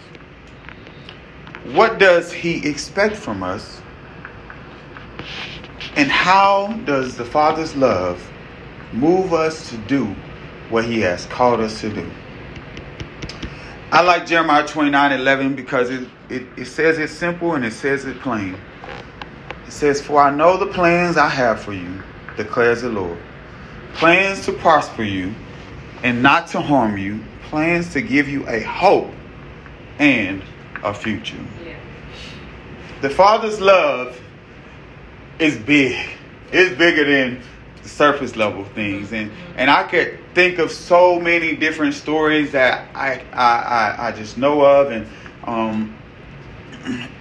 What 1.74 1.98
does 1.98 2.32
He 2.32 2.68
expect 2.68 3.16
from 3.16 3.42
us? 3.42 3.82
And 5.96 6.12
how 6.12 6.74
does 6.86 7.18
the 7.18 7.26
Father's 7.26 7.76
love 7.76 8.24
move 8.94 9.34
us 9.34 9.70
to 9.72 9.78
do 9.78 10.16
what 10.70 10.86
He 10.86 11.02
has 11.02 11.26
called 11.26 11.62
us 11.62 11.82
to 11.82 11.90
do? 11.90 12.10
I 13.92 14.02
like 14.02 14.28
Jeremiah 14.28 14.68
29 14.68 15.14
11 15.14 15.56
because 15.56 15.90
it, 15.90 16.08
it, 16.30 16.46
it 16.58 16.66
says 16.66 16.98
it 16.98 17.10
simple 17.10 17.54
and 17.54 17.66
it 17.66 17.74
says 17.74 18.06
it 18.06 18.20
plain. 18.20 18.58
It 19.66 19.72
says, 19.72 20.02
For 20.02 20.22
I 20.22 20.34
know 20.34 20.58
the 20.58 20.68
plans 20.68 21.18
I 21.18 21.30
have 21.30 21.62
for 21.62 21.74
you, 21.74 22.02
declares 22.36 22.82
the 22.82 22.90
Lord 22.90 23.18
plans 23.98 24.46
to 24.46 24.54
prosper 24.54 25.02
you 25.02 25.34
and 26.04 26.22
not 26.22 26.48
to 26.48 26.62
harm 26.62 26.98
you, 26.98 27.20
plans 27.50 27.92
to 27.94 28.02
give 28.02 28.30
you 28.30 28.48
a 28.48 28.62
hope 28.62 29.12
and 29.98 30.44
a 30.84 30.94
future. 30.94 31.36
Yeah. 31.66 31.76
The 33.02 33.10
Father's 33.10 33.60
love 33.60 34.20
is 35.40 35.58
big. 35.58 36.00
It's 36.52 36.78
bigger 36.78 37.04
than 37.04 37.42
the 37.82 37.90
surface 37.90 38.36
level 38.36 38.64
things. 38.64 39.12
And 39.14 39.32
and 39.56 39.72
I 39.72 39.84
could 39.84 40.20
think 40.36 40.60
of 40.60 40.72
so 40.72 41.20
many 41.20 41.56
different 41.56 41.96
stories 41.96 42.52
that 42.52 42.96
I 42.96 43.24
I, 43.34 43.48
I, 43.48 44.08
I 44.08 44.12
just 44.12 44.38
know 44.38 44.62
of 44.62 44.92
and 44.92 45.08
um, 45.46 45.97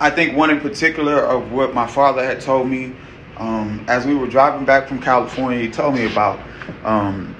I 0.00 0.10
think 0.10 0.36
one 0.36 0.50
in 0.50 0.60
particular 0.60 1.24
of 1.24 1.52
what 1.52 1.74
my 1.74 1.86
father 1.86 2.24
had 2.24 2.40
told 2.40 2.68
me 2.68 2.94
um, 3.36 3.84
as 3.88 4.06
we 4.06 4.14
were 4.14 4.26
driving 4.26 4.64
back 4.64 4.88
from 4.88 5.00
California, 5.00 5.58
he 5.58 5.70
told 5.70 5.94
me 5.94 6.10
about 6.10 6.38
um, 6.84 7.34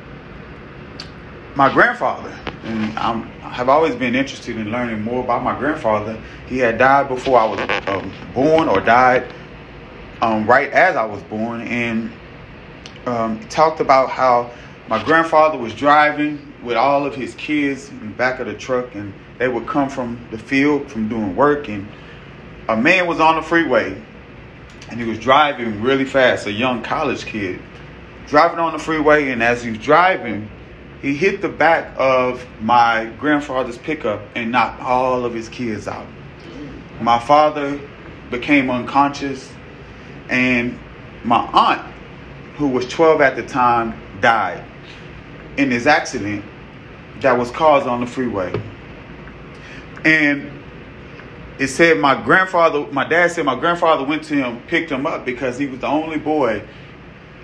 my 1.54 1.73
grandfather. 1.73 2.37
And 2.64 2.99
I'm, 2.99 3.30
i 3.42 3.50
have 3.56 3.68
always 3.68 3.95
been 3.95 4.14
interested 4.14 4.56
in 4.56 4.71
learning 4.71 5.00
more 5.02 5.23
about 5.25 5.42
my 5.42 5.59
grandfather. 5.59 6.21
He 6.47 6.59
had 6.59 6.78
died 6.78 7.09
before 7.09 7.38
I 7.38 7.45
was 7.47 7.61
um, 7.87 8.12
born 8.35 8.68
or 8.68 8.80
died 8.80 9.33
um, 10.21 10.47
right 10.47 10.71
as 10.73 10.97
I 10.97 11.04
was 11.04 11.23
born. 11.25 11.62
And 11.62 12.12
um, 13.06 13.40
talked 13.49 13.80
about 13.80 14.11
how 14.11 14.50
my 14.88 15.02
grandfather 15.02 15.56
was 15.56 15.73
driving 15.75 16.52
with 16.62 16.76
all 16.76 17.06
of 17.06 17.14
his 17.14 17.35
kids 17.37 17.88
in 17.88 18.00
the 18.00 18.14
back 18.14 18.40
of 18.40 18.47
the 18.47 18.54
truck 18.54 18.95
and 18.95 19.14
they 19.38 19.49
would 19.49 19.66
come 19.66 19.88
from 19.88 20.26
the 20.30 20.38
field 20.38 20.90
from 20.90 21.09
doing 21.09 21.37
work 21.37 21.68
and 21.68 21.88
a 22.68 22.76
man 22.76 23.06
was 23.06 23.20
on 23.20 23.37
the 23.37 23.42
freeway 23.42 24.00
and 24.90 25.00
he 25.00 25.06
was 25.06 25.18
driving 25.18 25.82
really 25.82 26.04
fast, 26.04 26.46
a 26.46 26.52
young 26.52 26.82
college 26.82 27.25
kid, 27.25 27.61
driving 28.26 28.58
on 28.58 28.73
the 28.73 28.78
freeway. 28.78 29.30
And 29.30 29.42
as 29.42 29.62
he 29.62 29.70
was 29.70 29.78
driving, 29.78 30.49
he 31.02 31.14
hit 31.14 31.42
the 31.42 31.49
back 31.49 31.92
of 31.96 32.46
my 32.61 33.06
grandfather's 33.18 33.78
pickup 33.78 34.23
and 34.35 34.50
knocked 34.50 34.80
all 34.82 35.25
of 35.25 35.35
his 35.35 35.49
kids 35.49 35.88
out. 35.88 36.06
My 37.00 37.18
father 37.18 37.78
became 38.30 38.70
unconscious, 38.70 39.52
and 40.28 40.78
my 41.25 41.44
aunt, 41.52 41.82
who 42.56 42.68
was 42.68 42.88
12 42.88 43.20
at 43.20 43.37
the 43.37 43.46
time, 43.46 44.00
died 44.20 44.64
in 45.56 45.68
this 45.68 45.87
accident 45.87 46.44
that 47.20 47.38
was 47.38 47.50
caused 47.50 47.87
on 47.87 48.00
the 48.00 48.06
freeway. 48.06 48.52
And 50.04 50.50
it 51.58 51.68
said 51.68 51.98
my 51.98 52.20
grandfather, 52.22 52.86
my 52.92 53.08
dad 53.08 53.30
said 53.30 53.44
my 53.44 53.58
grandfather 53.58 54.04
went 54.04 54.25
to 54.25 54.34
him, 54.34 54.60
picked 54.66 54.90
him 54.90 55.06
up 55.06 55.25
because 55.25 55.58
he 55.58 55.66
was 55.66 55.80
the 55.80 55.86
only 55.86 56.18
boy 56.18 56.62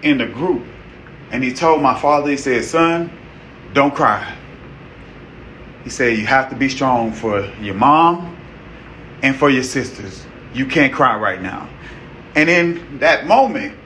in 0.02 0.19
the 0.19 0.26
group. 0.26 0.64
And 1.31 1.42
he 1.42 1.52
told 1.52 1.81
my 1.81 1.99
father, 1.99 2.31
he 2.31 2.37
said, 2.37 2.64
son, 2.64 3.11
don't 3.73 3.95
cry. 3.95 4.37
He 5.85 5.90
said, 5.90 6.19
you 6.19 6.26
have 6.26 6.50
to 6.50 6.57
be 6.57 6.69
strong 6.69 7.12
for 7.12 7.40
your 7.61 7.75
mom 7.75 8.37
and 9.23 9.35
for 9.35 9.49
your 9.49 9.62
sisters. 9.62 10.26
You 10.52 10.66
can't 10.66 10.92
cry 10.92 11.19
right 11.19 11.40
now. 11.40 11.69
And 12.35 12.50
in 12.50 12.99
that 12.99 13.26
moment, 13.26 13.76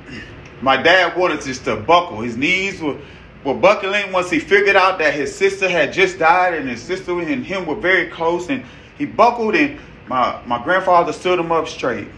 my 0.60 0.80
dad 0.80 1.16
wanted 1.16 1.42
just 1.42 1.64
to 1.64 1.76
buckle. 1.76 2.20
His 2.20 2.36
knees 2.36 2.80
were, 2.80 2.98
were 3.44 3.54
buckling 3.54 4.10
once 4.12 4.30
he 4.30 4.40
figured 4.40 4.76
out 4.76 4.98
that 4.98 5.14
his 5.14 5.32
sister 5.34 5.68
had 5.68 5.92
just 5.92 6.18
died 6.18 6.54
and 6.54 6.68
his 6.68 6.82
sister 6.82 7.18
and 7.20 7.46
him 7.46 7.66
were 7.66 7.76
very 7.76 8.10
close. 8.10 8.48
And 8.48 8.64
he 8.98 9.06
buckled 9.06 9.54
and 9.54 9.78
my, 10.08 10.40
my 10.46 10.62
grandfather 10.62 11.12
stood 11.12 11.38
him 11.38 11.50
up 11.52 11.68
straight. 11.68 12.08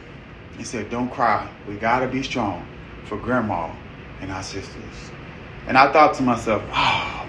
He 0.57 0.64
said, 0.64 0.90
Don't 0.90 1.11
cry. 1.11 1.49
We 1.66 1.76
got 1.76 2.00
to 2.00 2.09
be 2.09 2.23
strong 2.23 2.66
for 3.04 3.16
grandma 3.16 3.73
and 4.21 4.30
our 4.30 4.42
sisters. 4.42 5.11
And 5.66 5.77
I 5.77 5.92
thought 5.92 6.14
to 6.14 6.22
myself, 6.22 6.62
oh, 6.72 7.27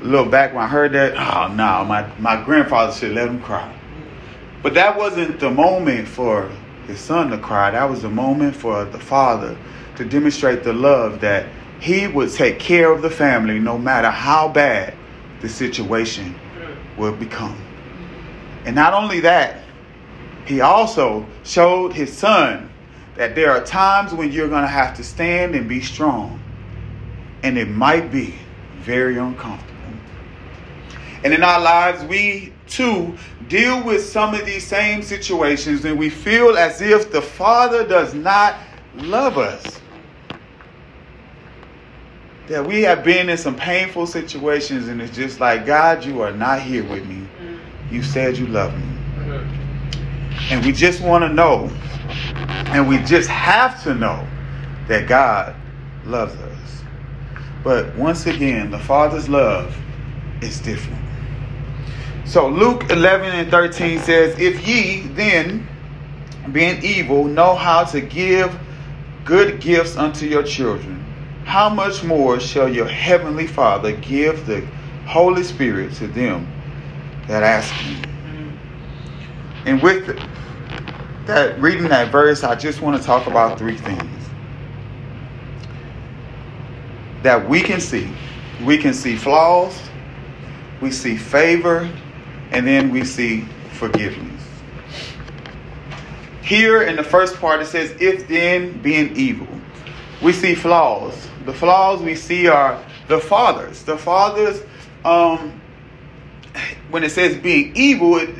a 0.00 0.04
little 0.04 0.30
back 0.30 0.54
when 0.54 0.64
I 0.64 0.66
heard 0.66 0.92
that, 0.92 1.14
ah, 1.16 1.48
oh, 1.48 1.54
no, 1.54 1.84
my, 1.84 2.10
my 2.18 2.42
grandfather 2.42 2.92
should 2.92 3.12
let 3.12 3.28
him 3.28 3.40
cry. 3.40 3.74
But 4.62 4.74
that 4.74 4.96
wasn't 4.96 5.40
the 5.40 5.50
moment 5.50 6.08
for 6.08 6.50
his 6.86 6.98
son 6.98 7.30
to 7.30 7.38
cry. 7.38 7.70
That 7.70 7.88
was 7.88 8.02
the 8.02 8.10
moment 8.10 8.56
for 8.56 8.84
the 8.84 8.98
father 8.98 9.56
to 9.96 10.04
demonstrate 10.04 10.64
the 10.64 10.72
love 10.72 11.20
that 11.20 11.46
he 11.80 12.06
would 12.06 12.32
take 12.32 12.58
care 12.58 12.92
of 12.92 13.02
the 13.02 13.10
family 13.10 13.58
no 13.58 13.78
matter 13.78 14.10
how 14.10 14.48
bad 14.48 14.94
the 15.40 15.48
situation 15.48 16.34
would 16.96 17.18
become. 17.18 17.58
And 18.64 18.74
not 18.74 18.92
only 18.92 19.20
that, 19.20 19.59
he 20.46 20.60
also 20.60 21.26
showed 21.44 21.92
his 21.92 22.16
son 22.16 22.70
that 23.16 23.34
there 23.34 23.50
are 23.52 23.62
times 23.64 24.14
when 24.14 24.32
you're 24.32 24.48
going 24.48 24.62
to 24.62 24.68
have 24.68 24.96
to 24.96 25.04
stand 25.04 25.54
and 25.54 25.68
be 25.68 25.80
strong. 25.80 26.40
And 27.42 27.58
it 27.58 27.68
might 27.68 28.10
be 28.10 28.34
very 28.80 29.18
uncomfortable. 29.18 29.70
And 31.22 31.34
in 31.34 31.42
our 31.42 31.60
lives, 31.60 32.02
we 32.04 32.52
too 32.66 33.16
deal 33.48 33.82
with 33.82 34.04
some 34.04 34.34
of 34.34 34.46
these 34.46 34.66
same 34.66 35.02
situations 35.02 35.84
and 35.84 35.98
we 35.98 36.08
feel 36.08 36.56
as 36.56 36.80
if 36.80 37.10
the 37.10 37.20
Father 37.20 37.86
does 37.86 38.14
not 38.14 38.56
love 38.94 39.36
us. 39.36 39.80
That 42.46 42.66
we 42.66 42.82
have 42.82 43.04
been 43.04 43.28
in 43.28 43.36
some 43.36 43.56
painful 43.56 44.06
situations 44.06 44.88
and 44.88 45.00
it's 45.02 45.14
just 45.14 45.40
like, 45.40 45.66
God, 45.66 46.04
you 46.04 46.22
are 46.22 46.32
not 46.32 46.62
here 46.62 46.84
with 46.84 47.06
me. 47.06 47.26
You 47.90 48.02
said 48.02 48.36
you 48.38 48.46
love 48.46 48.74
me. 48.76 48.99
And 50.50 50.64
we 50.64 50.72
just 50.72 51.00
want 51.00 51.22
to 51.22 51.28
know, 51.28 51.70
and 52.72 52.88
we 52.88 52.98
just 52.98 53.28
have 53.28 53.82
to 53.84 53.94
know 53.94 54.26
that 54.88 55.08
God 55.08 55.54
loves 56.04 56.34
us. 56.34 56.82
But 57.62 57.94
once 57.96 58.26
again, 58.26 58.70
the 58.70 58.78
Father's 58.78 59.28
love 59.28 59.76
is 60.40 60.60
different. 60.60 61.00
So 62.24 62.48
Luke 62.48 62.90
11 62.90 63.32
and 63.32 63.50
13 63.50 63.98
says, 64.00 64.38
If 64.38 64.66
ye 64.66 65.02
then, 65.08 65.66
being 66.52 66.82
evil, 66.82 67.24
know 67.24 67.54
how 67.54 67.84
to 67.84 68.00
give 68.00 68.56
good 69.24 69.60
gifts 69.60 69.96
unto 69.96 70.26
your 70.26 70.42
children, 70.42 71.04
how 71.44 71.68
much 71.68 72.04
more 72.04 72.40
shall 72.40 72.68
your 72.68 72.86
heavenly 72.86 73.46
Father 73.46 73.92
give 73.96 74.46
the 74.46 74.60
Holy 75.06 75.42
Spirit 75.42 75.92
to 75.94 76.06
them 76.06 76.50
that 77.26 77.42
ask 77.42 77.72
Him? 77.72 78.09
And 79.66 79.82
with 79.82 80.06
that 81.26 81.60
reading 81.60 81.88
that 81.88 82.10
verse, 82.10 82.42
I 82.44 82.54
just 82.54 82.80
want 82.80 83.00
to 83.00 83.06
talk 83.06 83.26
about 83.26 83.58
three 83.58 83.76
things 83.76 84.20
that 87.22 87.48
we 87.48 87.60
can 87.60 87.80
see. 87.80 88.08
We 88.64 88.78
can 88.78 88.94
see 88.94 89.16
flaws, 89.16 89.78
we 90.80 90.90
see 90.90 91.16
favor, 91.16 91.90
and 92.50 92.66
then 92.66 92.90
we 92.90 93.04
see 93.04 93.42
forgiveness. 93.72 94.42
Here 96.42 96.82
in 96.82 96.96
the 96.96 97.04
first 97.04 97.36
part, 97.36 97.60
it 97.60 97.66
says, 97.66 97.94
If 98.00 98.28
then 98.28 98.80
being 98.82 99.14
evil, 99.16 99.46
we 100.22 100.32
see 100.32 100.54
flaws. 100.54 101.28
The 101.46 101.52
flaws 101.52 102.02
we 102.02 102.14
see 102.14 102.48
are 102.48 102.82
the 103.08 103.20
fathers. 103.20 103.82
The 103.82 103.96
fathers, 103.96 104.62
um, 105.04 105.60
when 106.90 107.04
it 107.04 107.10
says 107.10 107.36
being 107.36 107.74
evil, 107.76 108.16
it, 108.16 108.30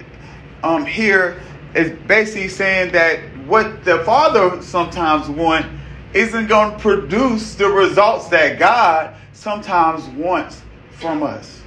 um, 0.62 0.84
here 0.84 1.40
is 1.74 1.90
basically 2.06 2.48
saying 2.48 2.92
that 2.92 3.20
what 3.46 3.84
the 3.84 4.00
Father 4.04 4.60
sometimes 4.62 5.28
want 5.28 5.66
isn't 6.14 6.48
going 6.48 6.72
to 6.72 6.78
produce 6.78 7.54
the 7.54 7.68
results 7.68 8.28
that 8.28 8.58
God 8.58 9.14
sometimes 9.32 10.04
wants 10.16 10.60
from 10.92 11.22
us. 11.22 11.62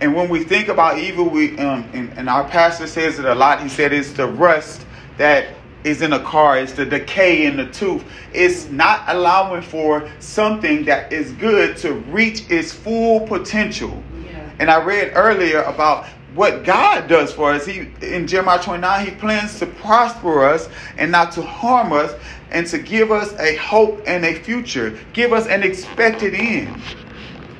And 0.00 0.14
when 0.14 0.28
we 0.28 0.44
think 0.44 0.68
about 0.68 0.98
evil, 0.98 1.28
we 1.28 1.56
um, 1.58 1.88
and, 1.92 2.12
and 2.18 2.28
our 2.28 2.44
pastor 2.44 2.86
says 2.86 3.18
it 3.18 3.24
a 3.24 3.34
lot. 3.34 3.62
He 3.62 3.68
said 3.68 3.92
it's 3.92 4.12
the 4.12 4.26
rust 4.26 4.84
that 5.16 5.48
is 5.84 6.02
in 6.02 6.12
a 6.12 6.20
car. 6.20 6.58
It's 6.58 6.72
the 6.72 6.84
decay 6.84 7.46
in 7.46 7.56
the 7.56 7.66
tooth. 7.66 8.04
It's 8.32 8.68
not 8.68 9.04
allowing 9.06 9.62
for 9.62 10.08
something 10.18 10.84
that 10.84 11.12
is 11.12 11.32
good 11.32 11.76
to 11.78 11.94
reach 11.94 12.50
its 12.50 12.72
full 12.72 13.20
potential. 13.26 14.02
Yeah. 14.24 14.50
And 14.58 14.70
I 14.70 14.82
read 14.82 15.12
earlier 15.14 15.62
about 15.62 16.06
what 16.34 16.64
God 16.64 17.08
does 17.08 17.32
for 17.32 17.52
us. 17.52 17.66
He 17.66 17.88
in 18.00 18.26
Jeremiah 18.26 18.62
29, 18.62 19.06
he 19.06 19.12
plans 19.12 19.58
to 19.58 19.66
prosper 19.66 20.44
us 20.44 20.68
and 20.96 21.12
not 21.12 21.32
to 21.32 21.42
harm 21.42 21.92
us 21.92 22.14
and 22.50 22.66
to 22.68 22.78
give 22.78 23.10
us 23.10 23.32
a 23.38 23.56
hope 23.56 24.02
and 24.06 24.24
a 24.24 24.34
future, 24.34 24.98
give 25.12 25.32
us 25.32 25.46
an 25.46 25.62
expected 25.62 26.34
end. 26.34 26.80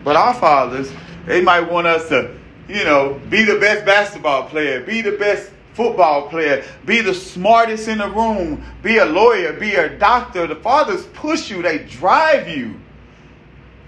But 0.04 0.16
our 0.16 0.34
fathers, 0.34 0.92
they 1.26 1.40
might 1.42 1.60
want 1.60 1.86
us 1.86 2.08
to, 2.08 2.34
you 2.68 2.84
know, 2.84 3.20
be 3.30 3.44
the 3.44 3.58
best 3.58 3.84
basketball 3.84 4.48
player, 4.48 4.80
be 4.80 5.00
the 5.00 5.12
best 5.12 5.50
football 5.74 6.28
player, 6.28 6.64
be 6.84 7.00
the 7.00 7.14
smartest 7.14 7.88
in 7.88 7.98
the 7.98 8.08
room, 8.08 8.62
be 8.82 8.98
a 8.98 9.04
lawyer, 9.04 9.52
be 9.54 9.74
a 9.74 9.98
doctor. 9.98 10.46
The 10.46 10.56
fathers 10.56 11.06
push 11.14 11.50
you, 11.50 11.62
they 11.62 11.78
drive 11.78 12.48
you. 12.48 12.74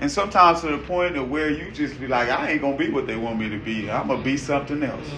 And 0.05 0.12
sometimes 0.12 0.61
to 0.61 0.67
the 0.67 0.77
point 0.77 1.17
of 1.17 1.31
where 1.31 1.49
you 1.49 1.71
just 1.71 1.99
be 1.99 2.07
like, 2.07 2.29
I 2.29 2.51
ain't 2.51 2.61
gonna 2.61 2.77
be 2.77 2.90
what 2.90 3.07
they 3.07 3.17
want 3.17 3.38
me 3.38 3.49
to 3.49 3.57
be. 3.57 3.90
I'm 3.90 4.09
gonna 4.09 4.23
be 4.23 4.37
something 4.37 4.83
else. 4.83 5.09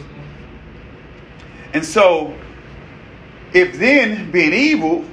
And 1.73 1.85
so, 1.85 2.33
if 3.53 3.77
then 3.81 4.31
being 4.31 4.53
evil, 4.53 5.05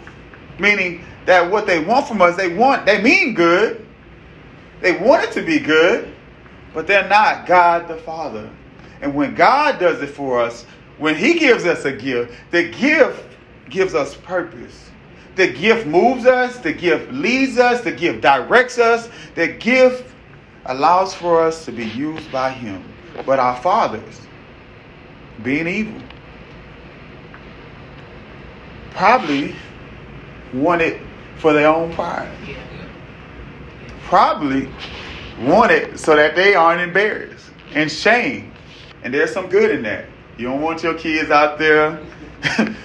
meaning 0.60 1.04
that 1.26 1.50
what 1.50 1.66
they 1.66 1.84
want 1.84 2.08
from 2.08 2.22
us, 2.22 2.38
they 2.38 2.56
want, 2.56 2.86
they 2.86 3.02
mean 3.02 3.34
good. 3.34 3.84
They 4.80 4.96
want 4.96 5.24
it 5.24 5.32
to 5.32 5.42
be 5.42 5.58
good, 5.58 6.14
but 6.76 6.86
they're 6.86 7.10
not 7.10 7.48
God 7.48 7.88
the 7.88 7.98
Father. 7.98 8.48
And 9.02 9.16
when 9.16 9.34
God 9.34 9.80
does 9.80 10.04
it 10.04 10.12
for 10.12 10.40
us, 10.40 10.68
when 11.00 11.16
He 11.16 11.40
gives 11.40 11.66
us 11.66 11.84
a 11.86 11.92
gift, 11.92 12.32
the 12.52 12.70
gift 12.70 13.26
gives 13.72 13.96
us 13.96 14.14
purpose. 14.14 14.92
The 15.36 15.52
gift 15.52 15.88
moves 15.88 16.26
us, 16.26 16.58
the 16.60 16.74
gift 16.74 17.12
leads 17.12 17.58
us, 17.58 17.82
the 17.82 17.91
gift 17.91 18.22
directs 18.22 18.78
us, 18.78 19.10
the 19.36 19.48
gift 19.48 20.13
allows 20.65 21.13
for 21.13 21.41
us 21.41 21.65
to 21.65 21.72
be 21.72 21.86
used 21.86 22.32
by 22.32 22.52
Him. 22.52 22.84
But 23.26 23.39
our 23.39 23.60
fathers, 23.62 24.22
being 25.41 25.67
evil, 25.67 26.02
probably 28.91 29.56
wanted 30.54 31.02
for 31.38 31.54
their 31.54 31.67
own 31.67 31.93
pride. 31.93 32.32
Probably 34.04 34.69
wanted 35.41 36.00
so 36.00 36.15
that 36.15 36.36
they 36.36 36.54
aren't 36.54 36.82
embarrassed 36.82 37.50
and 37.74 37.91
shame. 37.91 38.54
And 39.04 39.13
there's 39.13 39.34
some 39.34 39.50
good 39.50 39.72
in 39.72 39.82
that. 39.84 40.06
You 40.38 40.48
don't 40.48 40.62
want 40.62 40.84
your 40.84 40.93
kids 40.93 41.32
out 41.32 41.58
there 41.58 42.00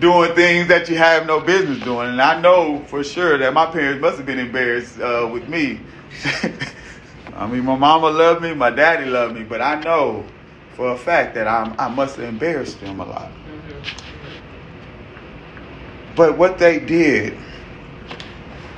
doing 0.00 0.34
things 0.34 0.68
that 0.68 0.88
you 0.88 0.96
have 0.96 1.26
no 1.26 1.40
business 1.40 1.82
doing. 1.82 2.08
And 2.08 2.22
I 2.22 2.40
know 2.40 2.84
for 2.86 3.02
sure 3.02 3.38
that 3.38 3.52
my 3.52 3.66
parents 3.66 4.00
must 4.00 4.18
have 4.18 4.26
been 4.26 4.38
embarrassed 4.38 5.00
uh, 5.00 5.28
with 5.32 5.48
me. 5.48 5.80
I 7.34 7.46
mean, 7.46 7.64
my 7.64 7.76
mama 7.76 8.10
loved 8.10 8.42
me, 8.42 8.54
my 8.54 8.70
daddy 8.70 9.06
loved 9.06 9.34
me, 9.34 9.44
but 9.44 9.60
I 9.60 9.80
know 9.80 10.24
for 10.74 10.92
a 10.92 10.98
fact 10.98 11.34
that 11.34 11.48
I'm, 11.48 11.74
I 11.78 11.88
must 11.88 12.16
have 12.16 12.28
embarrassed 12.28 12.80
them 12.80 13.00
a 13.00 13.04
lot. 13.04 13.30
But 16.14 16.36
what 16.36 16.58
they 16.58 16.80
did 16.80 17.38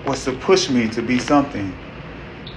was 0.07 0.25
to 0.25 0.33
push 0.33 0.69
me 0.69 0.89
to 0.91 1.03
be 1.03 1.19
something 1.19 1.75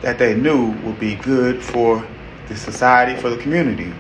that 0.02 0.18
they 0.18 0.36
knew 0.36 0.72
would 0.82 1.00
be 1.00 1.16
good 1.16 1.64
for 1.64 2.06
the 2.50 2.56
society, 2.56 3.20
for 3.20 3.30
the 3.30 3.38
community. 3.38 3.94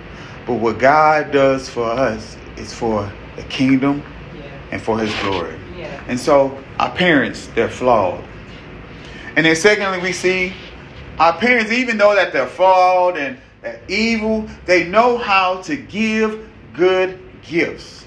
But 0.46 0.56
what 0.56 0.80
God 0.80 1.32
does 1.32 1.70
for 1.70 1.90
us 1.90 2.36
is 2.58 2.74
for 2.74 3.10
the 3.38 3.44
kingdom. 3.44 4.04
And 4.74 4.82
for 4.82 4.98
his 4.98 5.14
glory. 5.22 5.56
Yeah. 5.78 6.04
And 6.08 6.20
so 6.20 6.62
our 6.80 6.90
parents, 6.90 7.48
they're 7.54 7.70
flawed. 7.70 8.24
And 9.36 9.46
then 9.46 9.56
secondly, 9.56 10.00
we 10.00 10.12
see 10.12 10.54
our 11.20 11.38
parents, 11.38 11.72
even 11.72 11.98
though 11.98 12.16
that 12.16 12.34
they're 12.34 12.48
flawed 12.48 13.18
and 13.18 13.38
evil, 13.88 14.50
they 14.66 14.88
know 14.88 15.18
how 15.18 15.62
to 15.62 15.76
give 15.76 16.50
good 16.74 17.20
gifts. 17.44 18.06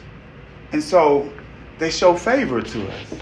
And 0.72 0.82
so 0.82 1.32
they 1.78 1.90
show 1.90 2.16
favor 2.16 2.60
to 2.60 2.88
us. 2.88 3.14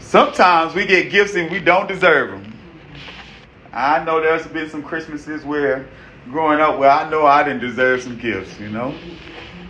Sometimes 0.00 0.74
we 0.74 0.84
get 0.84 1.10
gifts 1.10 1.36
and 1.36 1.50
we 1.50 1.60
don't 1.60 1.86
deserve 1.86 2.32
them. 2.32 2.52
I 3.72 4.02
know 4.02 4.20
there's 4.20 4.46
been 4.48 4.68
some 4.68 4.82
Christmases 4.82 5.44
where 5.44 5.86
growing 6.30 6.60
up 6.60 6.78
where 6.78 6.90
I 6.90 7.08
know 7.08 7.24
I 7.24 7.44
didn't 7.44 7.60
deserve 7.60 8.02
some 8.02 8.18
gifts, 8.18 8.58
you 8.58 8.68
know. 8.68 8.94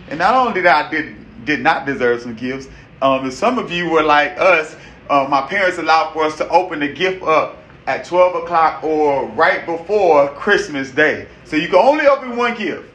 And 0.09 0.17
not 0.17 0.33
only 0.33 0.53
did 0.53 0.65
I 0.65 0.89
did 0.89 1.26
did 1.47 1.61
not 1.61 1.87
deserve 1.87 2.21
some 2.21 2.35
gifts, 2.35 2.67
um, 3.01 3.31
some 3.31 3.57
of 3.57 3.71
you 3.71 3.89
were 3.89 4.03
like 4.03 4.37
us. 4.37 4.75
Uh, 5.09 5.25
my 5.29 5.41
parents 5.47 5.77
allowed 5.79 6.13
for 6.13 6.23
us 6.23 6.37
to 6.37 6.47
open 6.49 6.79
the 6.79 6.87
gift 6.87 7.23
up 7.23 7.57
at 7.87 8.05
12 8.05 8.43
o'clock 8.43 8.83
or 8.83 9.25
right 9.29 9.65
before 9.65 10.29
Christmas 10.33 10.91
Day. 10.91 11.27
So 11.45 11.55
you 11.55 11.67
can 11.67 11.77
only 11.77 12.05
open 12.05 12.35
one 12.35 12.55
gift. 12.55 12.89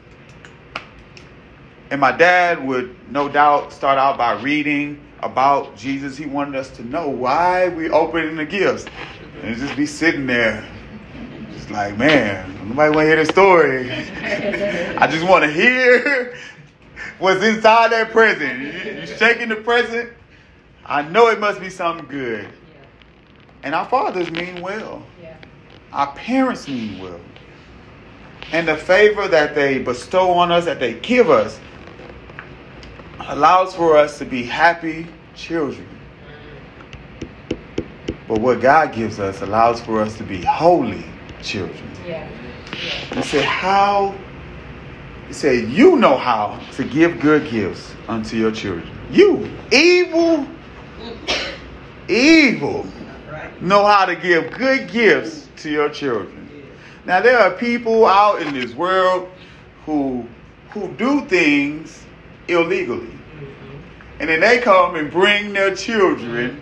And 1.89 1.99
my 1.99 2.11
dad 2.11 2.65
would 2.65 2.95
no 3.11 3.27
doubt 3.27 3.73
start 3.73 3.97
out 3.97 4.17
by 4.17 4.39
reading 4.41 5.01
about 5.21 5.75
Jesus. 5.75 6.17
He 6.17 6.25
wanted 6.25 6.55
us 6.55 6.69
to 6.77 6.83
know 6.83 7.09
why 7.09 7.69
we 7.69 7.89
opening 7.89 8.35
the 8.35 8.45
gifts. 8.45 8.85
And 9.41 9.57
just 9.57 9.75
be 9.75 9.85
sitting 9.85 10.27
there. 10.27 10.67
Just 11.53 11.71
like, 11.71 11.97
man, 11.97 12.51
nobody 12.69 12.95
want 12.95 13.05
to 13.05 13.07
hear 13.07 13.25
the 13.25 13.31
story. 13.31 13.91
I 14.97 15.07
just 15.07 15.27
want 15.27 15.43
to 15.43 15.51
hear 15.51 16.35
what's 17.23 17.41
inside 17.41 17.93
that 17.93 18.11
present. 18.11 18.61
You 18.61 19.07
shaking 19.07 19.47
the 19.47 19.55
present. 19.55 20.11
I 20.85 21.03
know 21.03 21.29
it 21.29 21.39
must 21.39 21.61
be 21.61 21.69
something 21.69 22.05
good. 22.07 22.49
And 23.63 23.73
our 23.73 23.87
fathers 23.87 24.29
mean 24.29 24.61
well. 24.61 25.01
Our 25.93 26.13
parents 26.15 26.67
mean 26.67 26.99
well. 26.99 27.21
And 28.51 28.67
the 28.67 28.75
favor 28.75 29.29
that 29.29 29.55
they 29.55 29.79
bestow 29.79 30.31
on 30.31 30.51
us, 30.51 30.65
that 30.65 30.81
they 30.81 30.95
give 30.95 31.29
us, 31.29 31.57
allows 33.19 33.73
for 33.73 33.95
us 33.95 34.17
to 34.17 34.25
be 34.25 34.43
happy 34.43 35.07
children. 35.33 35.87
But 38.27 38.41
what 38.41 38.59
God 38.59 38.93
gives 38.93 39.21
us 39.21 39.41
allows 39.41 39.79
for 39.79 40.01
us 40.01 40.17
to 40.17 40.23
be 40.23 40.41
holy 40.41 41.05
children. 41.41 41.89
Yeah. 42.05 42.29
yeah. 42.71 43.15
He 43.15 43.21
said, 43.21 43.45
How? 43.45 44.13
He 45.33 45.39
said, 45.39 45.69
You 45.69 45.95
know 45.95 46.15
how 46.15 46.59
to 46.73 46.83
give 46.83 47.19
good 47.19 47.49
gifts 47.49 47.91
unto 48.07 48.37
your 48.37 48.51
children. 48.51 48.87
You, 49.09 49.49
evil, 49.71 50.45
evil, 52.07 52.85
know 53.59 53.83
how 53.83 54.05
to 54.05 54.15
give 54.15 54.51
good 54.51 54.91
gifts 54.91 55.49
to 55.63 55.71
your 55.71 55.89
children. 55.89 56.67
Now, 57.05 57.19
there 57.19 57.39
are 57.39 57.49
people 57.49 58.05
out 58.05 58.43
in 58.43 58.53
this 58.53 58.75
world 58.75 59.27
who, 59.87 60.23
who 60.69 60.89
do 60.97 61.25
things 61.25 62.05
illegally. 62.47 63.09
And 64.19 64.29
then 64.29 64.39
they 64.39 64.59
come 64.59 64.93
and 64.93 65.09
bring 65.09 65.51
their 65.51 65.75
children 65.75 66.61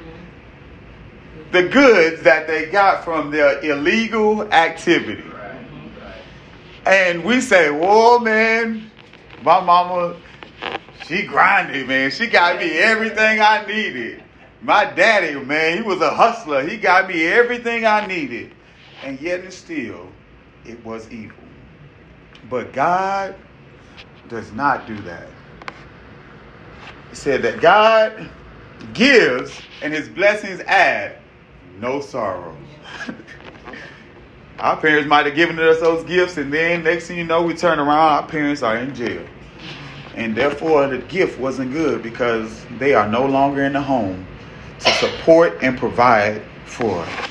the 1.51 1.67
goods 1.67 2.21
that 2.21 2.47
they 2.47 2.67
got 2.67 3.03
from 3.03 3.31
their 3.31 3.61
illegal 3.65 4.43
activity. 4.53 5.25
And 6.85 7.23
we 7.23 7.41
say, 7.41 7.69
whoa, 7.69 8.19
man, 8.19 8.89
my 9.43 9.59
mama, 9.61 10.17
she 11.05 11.23
grinded, 11.23 11.87
man. 11.87 12.11
She 12.11 12.27
got 12.27 12.59
me 12.59 12.71
everything 12.71 13.39
I 13.39 13.65
needed. 13.65 14.23
My 14.61 14.85
daddy, 14.85 15.39
man, 15.39 15.77
he 15.77 15.83
was 15.83 16.01
a 16.01 16.09
hustler. 16.11 16.67
He 16.67 16.77
got 16.77 17.07
me 17.07 17.25
everything 17.25 17.85
I 17.85 18.05
needed. 18.05 18.51
And 19.03 19.19
yet 19.19 19.41
and 19.41 19.53
still, 19.53 20.07
it 20.65 20.83
was 20.85 21.09
evil. 21.11 21.37
But 22.49 22.73
God 22.73 23.35
does 24.29 24.51
not 24.51 24.87
do 24.87 25.01
that. 25.03 25.27
He 27.09 27.15
said 27.15 27.41
that 27.43 27.61
God 27.61 28.29
gives 28.93 29.61
and 29.81 29.93
his 29.93 30.07
blessings 30.09 30.61
add 30.61 31.17
no 31.79 32.01
sorrow. 32.01 32.55
our 34.61 34.77
parents 34.77 35.09
might 35.09 35.25
have 35.25 35.33
given 35.33 35.57
us 35.59 35.79
those 35.79 36.03
gifts, 36.05 36.37
and 36.37 36.53
then 36.53 36.83
next 36.83 37.07
thing 37.07 37.17
you 37.17 37.23
know, 37.23 37.41
we 37.41 37.55
turn 37.55 37.79
around, 37.79 37.89
our 37.89 38.27
parents 38.27 38.61
are 38.61 38.77
in 38.77 38.93
jail. 38.93 39.25
And 40.15 40.35
therefore, 40.35 40.87
the 40.87 40.99
gift 40.99 41.39
wasn't 41.39 41.71
good 41.71 42.03
because 42.03 42.63
they 42.77 42.93
are 42.93 43.07
no 43.07 43.25
longer 43.25 43.63
in 43.63 43.73
the 43.73 43.81
home 43.81 44.27
to 44.79 44.91
support 44.93 45.57
and 45.63 45.79
provide 45.79 46.43
for 46.65 46.99
us. 46.99 47.29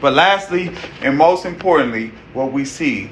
But 0.00 0.14
lastly, 0.14 0.74
and 1.02 1.16
most 1.16 1.44
importantly, 1.44 2.12
what 2.32 2.52
we 2.52 2.64
see 2.64 3.10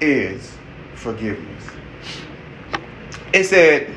is 0.00 0.52
forgiveness. 0.94 1.64
It 3.32 3.44
said, 3.44 3.94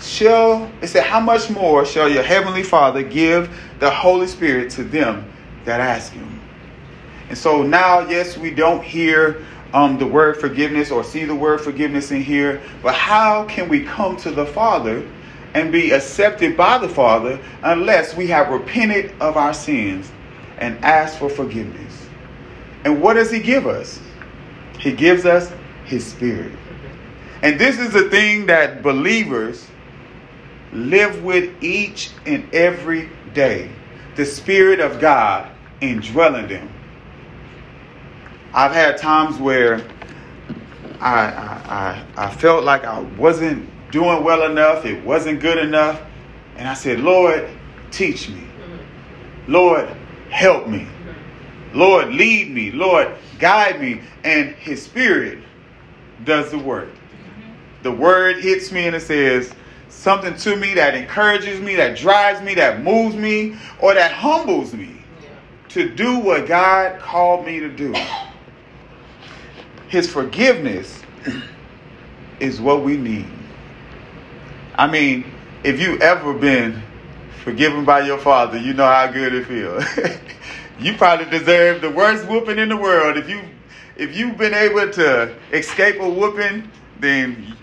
shall 0.00 0.70
it 0.80 0.88
said, 0.88 1.04
how 1.04 1.20
much 1.20 1.48
more 1.48 1.84
shall 1.84 2.08
your 2.08 2.22
heavenly 2.24 2.64
Father 2.64 3.02
give 3.02 3.56
the 3.78 3.90
Holy 3.90 4.26
Spirit 4.26 4.70
to 4.72 4.84
them 4.84 5.32
that 5.64 5.80
ask 5.80 6.12
him? 6.12 6.37
And 7.28 7.36
so 7.36 7.62
now, 7.62 8.00
yes, 8.00 8.38
we 8.38 8.50
don't 8.50 8.82
hear 8.82 9.44
um, 9.72 9.98
the 9.98 10.06
word 10.06 10.38
forgiveness 10.38 10.90
or 10.90 11.04
see 11.04 11.24
the 11.24 11.34
word 11.34 11.60
forgiveness 11.60 12.10
in 12.10 12.22
here, 12.22 12.62
but 12.82 12.94
how 12.94 13.44
can 13.44 13.68
we 13.68 13.84
come 13.84 14.16
to 14.18 14.30
the 14.30 14.46
Father 14.46 15.06
and 15.54 15.70
be 15.70 15.90
accepted 15.90 16.56
by 16.56 16.78
the 16.78 16.88
Father 16.88 17.38
unless 17.62 18.16
we 18.16 18.26
have 18.28 18.48
repented 18.48 19.12
of 19.20 19.36
our 19.36 19.52
sins 19.52 20.10
and 20.58 20.82
asked 20.84 21.18
for 21.18 21.28
forgiveness? 21.28 22.06
And 22.84 23.02
what 23.02 23.14
does 23.14 23.30
He 23.30 23.40
give 23.40 23.66
us? 23.66 24.00
He 24.78 24.92
gives 24.92 25.26
us 25.26 25.52
His 25.84 26.06
Spirit. 26.06 26.52
And 27.42 27.58
this 27.58 27.78
is 27.78 27.92
the 27.92 28.08
thing 28.08 28.46
that 28.46 28.82
believers 28.82 29.66
live 30.72 31.22
with 31.22 31.62
each 31.62 32.10
and 32.26 32.52
every 32.54 33.10
day 33.34 33.70
the 34.16 34.26
Spirit 34.26 34.80
of 34.80 35.00
God 35.00 35.48
indwelling 35.80 36.48
them. 36.48 36.68
I've 38.58 38.72
had 38.72 38.96
times 38.96 39.38
where 39.38 39.86
I, 40.98 41.26
I, 41.26 42.04
I, 42.16 42.34
felt 42.34 42.64
like 42.64 42.82
I 42.82 42.98
wasn't 43.16 43.70
doing 43.92 44.24
well 44.24 44.50
enough, 44.50 44.84
it 44.84 45.00
wasn't 45.04 45.38
good 45.38 45.58
enough. 45.58 46.02
And 46.56 46.66
I 46.66 46.74
said, 46.74 46.98
Lord, 46.98 47.48
teach 47.92 48.28
me. 48.28 48.42
Lord, 49.46 49.88
help 50.30 50.66
me. 50.66 50.88
Lord, 51.72 52.08
lead 52.08 52.50
me. 52.50 52.72
Lord, 52.72 53.14
guide 53.38 53.80
me. 53.80 54.00
And 54.24 54.56
His 54.56 54.82
Spirit 54.82 55.38
does 56.24 56.50
the 56.50 56.58
work. 56.58 56.88
The 57.84 57.92
word 57.92 58.38
hits 58.38 58.72
me 58.72 58.88
and 58.88 58.96
it 58.96 59.02
says 59.02 59.52
something 59.88 60.34
to 60.34 60.56
me 60.56 60.74
that 60.74 60.96
encourages 60.96 61.60
me, 61.60 61.76
that 61.76 61.96
drives 61.96 62.42
me, 62.42 62.56
that 62.56 62.82
moves 62.82 63.14
me, 63.14 63.56
or 63.78 63.94
that 63.94 64.10
humbles 64.10 64.74
me. 64.74 64.96
to 65.68 65.88
do 65.88 66.18
what 66.18 66.48
God 66.48 66.98
called 66.98 67.46
me 67.46 67.60
to 67.60 67.68
do. 67.68 67.94
His 69.88 70.10
forgiveness 70.10 71.02
is 72.40 72.60
what 72.60 72.82
we 72.82 72.96
need. 72.96 73.26
I 74.74 74.86
mean, 74.86 75.24
if 75.64 75.80
you 75.80 75.98
ever 75.98 76.32
been 76.34 76.82
forgiven 77.42 77.84
by 77.84 78.06
your 78.06 78.18
father, 78.18 78.58
you 78.58 78.74
know 78.74 78.86
how 78.86 79.06
good 79.08 79.34
it 79.34 79.46
feels. 79.46 79.84
you 80.78 80.94
probably 80.96 81.26
deserve 81.26 81.80
the 81.80 81.90
worst 81.90 82.26
whooping 82.26 82.58
in 82.58 82.68
the 82.68 82.76
world. 82.76 83.16
If 83.16 83.28
you 83.28 83.40
if 83.96 84.16
you've 84.16 84.38
been 84.38 84.54
able 84.54 84.88
to 84.92 85.34
escape 85.52 86.00
a 86.00 86.08
whooping, 86.08 86.70
then 87.00 87.56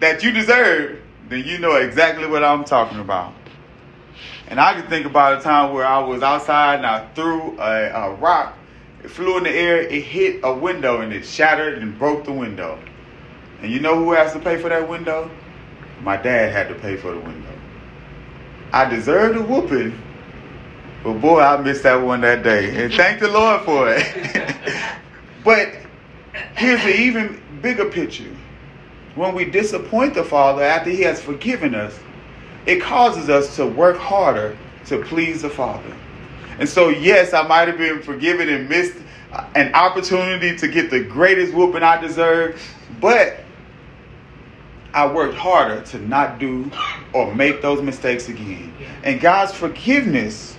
that 0.00 0.22
you 0.22 0.32
deserve, 0.32 1.02
then 1.28 1.44
you 1.44 1.58
know 1.58 1.76
exactly 1.76 2.26
what 2.26 2.42
I'm 2.42 2.64
talking 2.64 3.00
about. 3.00 3.34
And 4.48 4.58
I 4.58 4.72
can 4.72 4.88
think 4.88 5.04
about 5.04 5.38
a 5.38 5.42
time 5.42 5.74
where 5.74 5.86
I 5.86 5.98
was 5.98 6.22
outside 6.22 6.76
and 6.76 6.86
I 6.86 7.06
threw 7.08 7.58
a, 7.60 7.90
a 7.90 8.14
rock. 8.14 8.56
It 9.02 9.10
flew 9.10 9.38
in 9.38 9.44
the 9.44 9.50
air, 9.50 9.80
it 9.80 10.02
hit 10.02 10.40
a 10.42 10.52
window 10.52 11.00
and 11.00 11.12
it 11.12 11.24
shattered 11.24 11.78
and 11.78 11.98
broke 11.98 12.24
the 12.24 12.32
window. 12.32 12.78
And 13.62 13.70
you 13.70 13.80
know 13.80 13.96
who 13.96 14.12
has 14.12 14.32
to 14.32 14.38
pay 14.38 14.56
for 14.56 14.68
that 14.68 14.88
window? 14.88 15.30
My 16.02 16.16
dad 16.16 16.52
had 16.52 16.68
to 16.68 16.74
pay 16.74 16.96
for 16.96 17.12
the 17.12 17.20
window. 17.20 17.52
I 18.72 18.88
deserved 18.88 19.36
a 19.38 19.42
whooping, 19.42 20.00
but 21.02 21.14
boy, 21.14 21.40
I 21.40 21.60
missed 21.60 21.84
that 21.84 21.96
one 21.96 22.20
that 22.20 22.42
day. 22.42 22.84
And 22.84 22.92
thank 22.92 23.20
the 23.20 23.28
Lord 23.28 23.62
for 23.62 23.88
it. 23.88 24.56
but 25.44 25.72
here's 26.56 26.82
the 26.82 26.94
even 26.94 27.40
bigger 27.62 27.86
picture. 27.86 28.30
When 29.14 29.34
we 29.34 29.44
disappoint 29.44 30.14
the 30.14 30.24
Father 30.24 30.62
after 30.62 30.90
He 30.90 31.02
has 31.02 31.20
forgiven 31.20 31.74
us, 31.74 31.98
it 32.66 32.80
causes 32.82 33.28
us 33.28 33.56
to 33.56 33.66
work 33.66 33.96
harder 33.96 34.56
to 34.86 35.02
please 35.02 35.42
the 35.42 35.50
Father. 35.50 35.94
And 36.58 36.68
so, 36.68 36.88
yes, 36.88 37.32
I 37.32 37.46
might 37.46 37.68
have 37.68 37.78
been 37.78 38.02
forgiven 38.02 38.48
and 38.48 38.68
missed 38.68 38.96
an 39.54 39.74
opportunity 39.74 40.56
to 40.56 40.68
get 40.68 40.90
the 40.90 41.00
greatest 41.00 41.54
whooping 41.54 41.82
I 41.82 42.00
deserve, 42.00 42.60
but 43.00 43.44
I 44.94 45.06
worked 45.12 45.34
harder 45.34 45.82
to 45.82 45.98
not 45.98 46.38
do 46.38 46.70
or 47.12 47.34
make 47.34 47.62
those 47.62 47.82
mistakes 47.82 48.28
again. 48.28 48.72
And 49.04 49.20
God's 49.20 49.52
forgiveness 49.52 50.56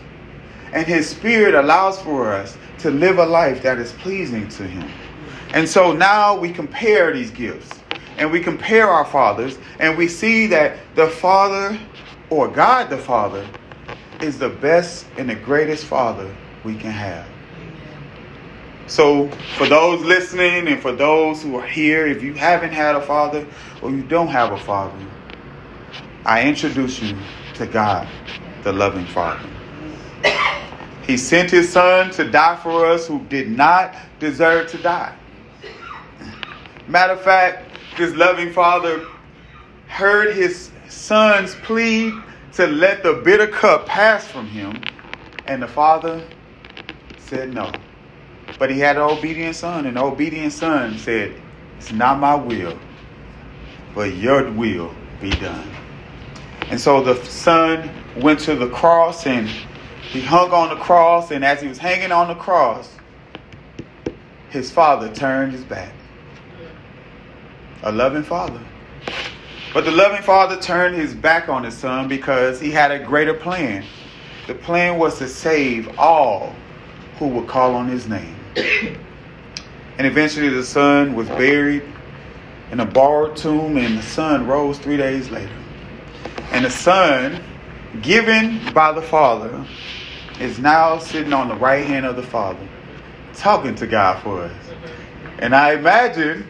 and 0.72 0.86
His 0.86 1.10
Spirit 1.10 1.56
allows 1.56 2.00
for 2.02 2.32
us 2.32 2.58
to 2.80 2.92
live 2.92 3.18
a 3.18 3.26
life 3.26 3.64
that 3.64 3.80
is 3.80 3.92
pleasing 3.94 4.48
to 4.50 4.68
Him. 4.68 4.90
And 5.54 5.68
so 5.68 5.92
now 5.92 6.38
we 6.38 6.52
compare 6.52 7.12
these 7.12 7.32
gifts 7.32 7.80
and 8.18 8.32
we 8.32 8.40
compare 8.40 8.88
our 8.88 9.06
fathers 9.06 9.58
and 9.80 9.98
we 9.98 10.08
see 10.08 10.46
that 10.48 10.78
the 10.96 11.08
Father 11.08 11.78
or 12.30 12.48
God 12.48 12.90
the 12.90 12.98
Father 12.98 13.48
is 14.22 14.38
the 14.38 14.50
best 14.50 15.06
and 15.18 15.30
the 15.30 15.36
greatest 15.36 15.86
Father 15.86 16.34
we 16.64 16.76
can 16.76 16.92
have. 16.92 17.28
So, 18.88 19.30
for 19.56 19.68
those 19.68 20.02
listening 20.02 20.68
and 20.68 20.82
for 20.82 20.92
those 20.92 21.44
who 21.44 21.56
are 21.56 21.66
here, 21.66 22.08
if 22.08 22.24
you 22.24 22.34
haven't 22.34 22.72
had 22.72 22.96
a 22.96 23.02
father 23.02 23.46
or 23.84 23.92
you 23.92 24.02
don't 24.02 24.30
have 24.30 24.52
a 24.52 24.58
father, 24.58 24.98
I 26.26 26.48
introduce 26.48 27.00
you 27.00 27.16
to 27.54 27.68
God, 27.68 28.08
the 28.64 28.74
loving 28.74 29.06
Father. 29.06 29.48
He 31.06 31.18
sent 31.18 31.52
his 31.52 31.72
son 31.72 32.10
to 32.12 32.30
die 32.30 32.56
for 32.58 32.86
us 32.86 33.08
who 33.08 33.24
did 33.26 33.50
not 33.50 33.96
deserve 34.20 34.70
to 34.72 34.78
die. 34.80 35.16
Matter 36.88 37.14
of 37.14 37.22
fact, 37.22 37.78
this 37.96 38.16
loving 38.16 38.52
Father 38.52 39.06
heard 39.88 40.36
his 40.36 40.72
son's 40.88 41.54
plea 41.56 42.12
to 42.54 42.68
let 42.68 43.04
the 43.04 43.14
bitter 43.14 43.48
cup 43.48 43.86
pass 43.86 44.28
from 44.28 44.48
him, 44.48 44.82
and 45.46 45.62
the 45.62 45.68
Father 45.68 46.24
said 47.18 47.54
no. 47.54 47.72
But 48.58 48.72
he 48.72 48.80
had 48.80 48.98
an 48.98 49.04
obedient 49.04 49.56
son, 49.56 49.86
and 49.86 49.98
the 49.98 50.04
obedient 50.04 50.54
son 50.54 50.98
said, 50.98 51.34
It's 51.78 51.92
not 51.92 52.20
my 52.20 52.36
will, 52.36 52.78
but 53.94 54.16
your 54.16 54.52
will 54.52 54.94
be 55.22 55.30
done. 55.30 55.70
And 56.70 56.80
so 56.80 57.02
the 57.02 57.24
son 57.26 57.90
went 58.18 58.40
to 58.42 58.56
the 58.56 58.70
cross 58.70 59.26
and 59.26 59.50
he 60.02 60.22
hung 60.22 60.52
on 60.52 60.70
the 60.70 60.76
cross, 60.76 61.32
and 61.32 61.46
as 61.46 61.62
he 61.62 61.68
was 61.68 61.78
hanging 61.78 62.12
on 62.12 62.28
the 62.28 62.36
cross, 62.36 62.96
his 64.50 64.72
father 64.72 65.14
turned 65.14 65.52
his 65.52 65.64
back. 65.64 65.94
A 67.84 67.92
loving 67.92 68.24
father. 68.24 68.60
But 69.74 69.86
the 69.86 69.92
loving 69.92 70.24
father 70.24 70.60
turned 70.60 70.96
his 70.96 71.14
back 71.14 71.48
on 71.48 71.64
his 71.64 71.78
son 71.78 72.08
because 72.08 72.60
he 72.60 72.72
had 72.72 72.92
a 72.92 73.00
greater 73.00 73.34
plan. 73.34 73.86
The 74.48 74.56
plan 74.56 74.98
was 74.98 75.20
to 75.20 75.28
save 75.28 75.98
all 76.00 76.56
who 77.18 77.28
would 77.28 77.48
call 77.48 77.76
on 77.76 77.88
his 77.88 78.08
name. 78.08 78.36
And 80.00 80.08
eventually 80.08 80.48
the 80.48 80.64
son 80.64 81.14
was 81.14 81.28
buried 81.28 81.84
in 82.72 82.80
a 82.80 82.86
borrowed 82.86 83.36
tomb, 83.36 83.76
and 83.76 83.98
the 83.98 84.02
son 84.02 84.48
rose 84.48 84.80
three 84.80 84.96
days 84.96 85.30
later. 85.30 85.52
And 86.52 86.64
the 86.64 86.70
son, 86.70 87.44
given 88.02 88.62
by 88.74 88.94
the 88.94 89.02
father, 89.02 89.66
is 90.40 90.58
now 90.58 91.00
sitting 91.00 91.34
on 91.34 91.50
the 91.50 91.56
right 91.56 91.86
hand 91.86 92.06
of 92.06 92.16
the 92.16 92.24
father, 92.24 92.66
talking 93.34 93.76
to 93.76 93.88
God 93.88 94.24
for 94.24 94.44
us. 94.44 94.56
And 95.40 95.54
I 95.54 95.74
imagine, 95.74 96.50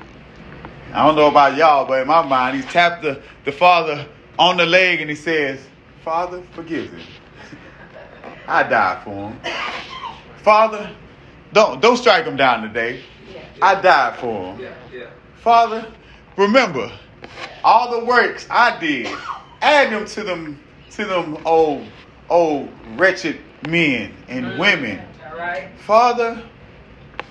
I 0.94 1.06
don't 1.06 1.16
know 1.16 1.28
about 1.28 1.56
y'all, 1.56 1.86
but 1.86 2.02
in 2.02 2.08
my 2.08 2.26
mind, 2.26 2.58
he 2.58 2.64
tapped 2.64 3.04
the, 3.04 3.22
the 3.46 3.52
father 3.52 4.08
on 4.40 4.58
the 4.58 4.66
leg 4.66 5.02
and 5.02 5.10
he 5.10 5.16
says, 5.16 5.60
Father, 6.04 6.42
forgive 6.54 6.92
him. 6.92 7.06
I 8.48 8.64
died 8.64 9.04
for 9.04 9.30
him. 9.30 9.40
Father, 10.38 10.90
don't 11.54 11.82
don't 11.82 11.98
strike 11.98 12.26
him 12.26 12.36
down 12.36 12.64
today. 12.64 13.04
I 13.62 13.80
died 13.80 14.18
for 14.20 14.56
him. 14.56 14.74
Father, 15.36 15.86
remember 16.36 16.92
all 17.64 18.00
the 18.00 18.06
works 18.06 18.48
I 18.50 18.80
did. 18.80 19.16
Add 19.62 19.92
them 19.92 20.06
to 20.06 20.24
them 20.24 20.60
to 20.92 21.06
them 21.06 21.38
old 21.46 21.86
old 22.30 22.70
wretched 22.96 23.40
men 23.68 24.14
and 24.28 24.46
mm-hmm. 24.46 24.60
women. 24.60 25.02
Father, 25.86 26.44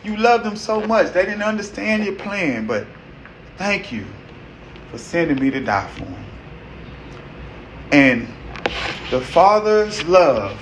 you 0.05 0.17
love 0.17 0.45
them 0.45 0.57
so 0.57 0.81
much. 0.87 1.13
They 1.13 1.25
didn't 1.25 1.43
understand 1.43 2.05
your 2.05 2.15
plan, 2.15 2.67
but 2.67 2.87
thank 3.59 3.91
you 3.91 4.07
for 4.91 4.99
sending 4.99 5.39
me 5.39 5.51
to 5.51 5.61
die 5.61 5.87
for 5.89 6.05
him. 6.05 6.25
And 7.91 8.29
the 9.11 9.21
Father's 9.21 10.03
love 10.05 10.59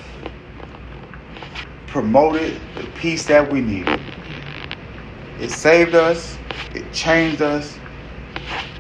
promoted 1.87 2.59
the 2.75 2.85
peace 2.97 3.27
that 3.27 3.53
we 3.53 3.61
needed. 3.61 4.01
It 5.39 5.51
saved 5.51 5.95
us, 5.95 6.39
it 6.75 6.91
changed 6.93 7.43
us, 7.43 7.79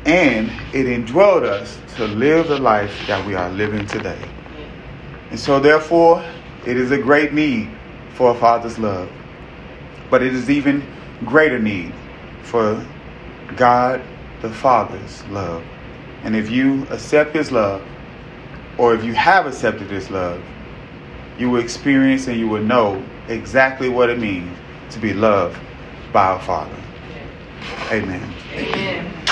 and 0.06 0.50
it 0.72 0.86
indwelled 0.86 1.42
us 1.42 1.78
to 1.96 2.06
live 2.06 2.48
the 2.48 2.58
life 2.58 2.94
that 3.06 3.24
we 3.26 3.34
are 3.34 3.50
living 3.50 3.86
today. 3.86 4.18
And 5.30 5.38
so, 5.38 5.60
therefore, 5.60 6.24
it 6.66 6.76
is 6.76 6.90
a 6.90 6.98
great 6.98 7.32
need 7.32 7.70
for 8.14 8.30
a 8.30 8.34
father's 8.34 8.78
love. 8.78 9.10
But 10.10 10.22
it 10.22 10.34
is 10.34 10.48
even 10.48 10.86
greater 11.24 11.58
need 11.58 11.92
for 12.42 12.82
God 13.56 14.02
the 14.42 14.50
Father's 14.50 15.24
love. 15.26 15.62
And 16.24 16.34
if 16.34 16.50
you 16.50 16.86
accept 16.90 17.34
His 17.34 17.52
love, 17.52 17.86
or 18.78 18.94
if 18.94 19.04
you 19.04 19.14
have 19.14 19.46
accepted 19.46 19.90
His 19.90 20.10
love, 20.10 20.42
you 21.38 21.50
will 21.50 21.60
experience 21.60 22.26
and 22.26 22.38
you 22.38 22.48
will 22.48 22.62
know 22.62 23.02
exactly 23.28 23.88
what 23.88 24.10
it 24.10 24.18
means 24.18 24.56
to 24.90 24.98
be 24.98 25.12
loved 25.12 25.58
by 26.12 26.36
a 26.36 26.40
father. 26.40 26.76
Amen. 27.90 28.32
Amen. 28.52 29.25